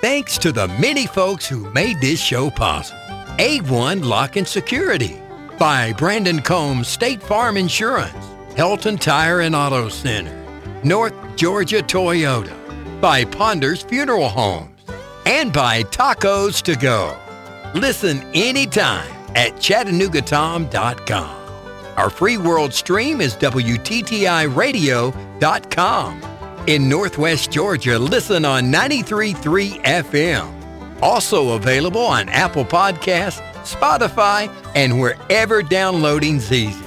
Thanks 0.00 0.36
to 0.38 0.50
the 0.50 0.66
many 0.66 1.06
folks 1.06 1.46
who 1.46 1.70
made 1.70 2.00
this 2.00 2.20
show 2.20 2.50
possible. 2.50 2.98
A1 3.38 4.04
Lock 4.04 4.34
and 4.34 4.48
Security 4.48 5.22
by 5.60 5.92
Brandon 5.92 6.42
Combs 6.42 6.88
State 6.88 7.22
Farm 7.22 7.56
Insurance, 7.56 8.26
Helton 8.56 8.98
Tire 8.98 9.42
and 9.42 9.54
Auto 9.54 9.88
Center, 9.90 10.36
North 10.82 11.14
Georgia 11.36 11.82
Toyota, 11.82 13.00
by 13.00 13.24
Ponders 13.24 13.82
Funeral 13.82 14.28
Homes, 14.28 14.79
and 15.30 15.52
by 15.52 15.84
Tacos 15.84 16.60
to 16.62 16.74
Go. 16.74 17.16
Listen 17.72 18.20
anytime 18.34 19.08
at 19.36 19.52
ChattanoogaTom.com. 19.54 21.36
Our 21.96 22.10
free 22.10 22.36
world 22.36 22.74
stream 22.74 23.20
is 23.20 23.36
WTTIRadio.com. 23.36 26.22
In 26.66 26.88
Northwest 26.88 27.52
Georgia, 27.52 27.96
listen 27.98 28.44
on 28.44 28.64
93.3 28.64 29.84
FM. 29.84 31.00
Also 31.00 31.50
available 31.50 32.04
on 32.04 32.28
Apple 32.28 32.64
Podcasts, 32.64 33.40
Spotify, 33.62 34.52
and 34.74 35.00
wherever 35.00 35.62
downloading's 35.62 36.50
easiest. 36.50 36.82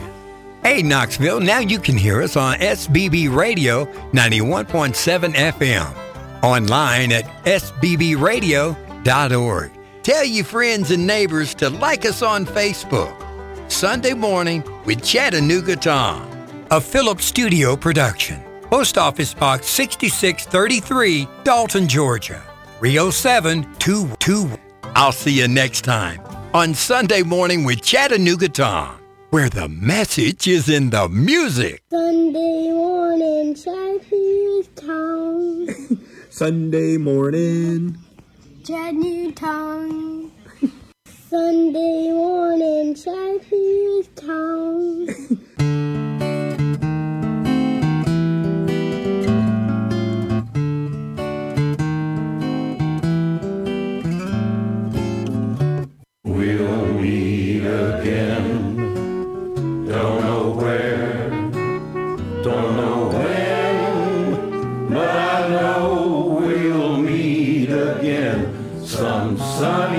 Hey, 0.64 0.82
Knoxville, 0.82 1.40
now 1.40 1.60
you 1.60 1.80
can 1.80 1.96
hear 1.98 2.22
us 2.22 2.36
on 2.36 2.58
SBB 2.58 3.34
Radio 3.34 3.86
91.7 4.12 5.34
FM. 5.34 6.13
Online 6.44 7.12
at 7.14 7.26
sbbradio.org. 7.46 8.76
Tell 10.04 10.26
your 10.26 10.44
friends 10.44 10.92
and 10.92 11.08
neighbors 11.08 11.56
to 11.56 11.70
like 11.70 12.06
us 12.06 12.22
on 12.22 12.46
Facebook. 12.46 13.16
Sunday 13.72 14.14
morning 14.14 14.62
with 14.86 15.02
Chattanooga 15.02 15.78
Tom. 15.78 16.30
A 16.72 16.82
Phillips 16.82 17.24
Studio 17.24 17.78
production. 17.78 18.44
Post 18.64 18.98
Office 18.98 19.34
Box 19.34 19.68
6633, 19.68 21.30
Dalton, 21.46 21.88
Georgia. 21.88 22.44
30722. 22.80 24.60
I'll 24.96 25.14
see 25.14 25.40
you 25.40 25.48
next 25.48 25.82
time 25.82 26.22
on 26.54 26.74
Sunday 26.74 27.24
morning 27.24 27.64
with 27.64 27.82
Chattanooga 27.82 28.50
Tom, 28.50 29.00
where 29.30 29.48
the 29.50 29.70
message 29.70 30.48
is 30.48 30.68
in 30.68 30.90
the 30.90 31.08
music. 31.08 31.82
Sunday 31.90 32.72
morning, 32.74 33.56
Chattanooga. 33.56 33.94
Sunday 36.34 36.98
morning. 36.98 37.96
Chattanooga 38.66 39.34
town. 39.34 40.32
Sunday 41.30 42.12
morning, 42.12 42.96
Chattanooga 42.96 44.10
town. 44.16 45.08
We'll 56.26 56.83
sun. 69.64 69.93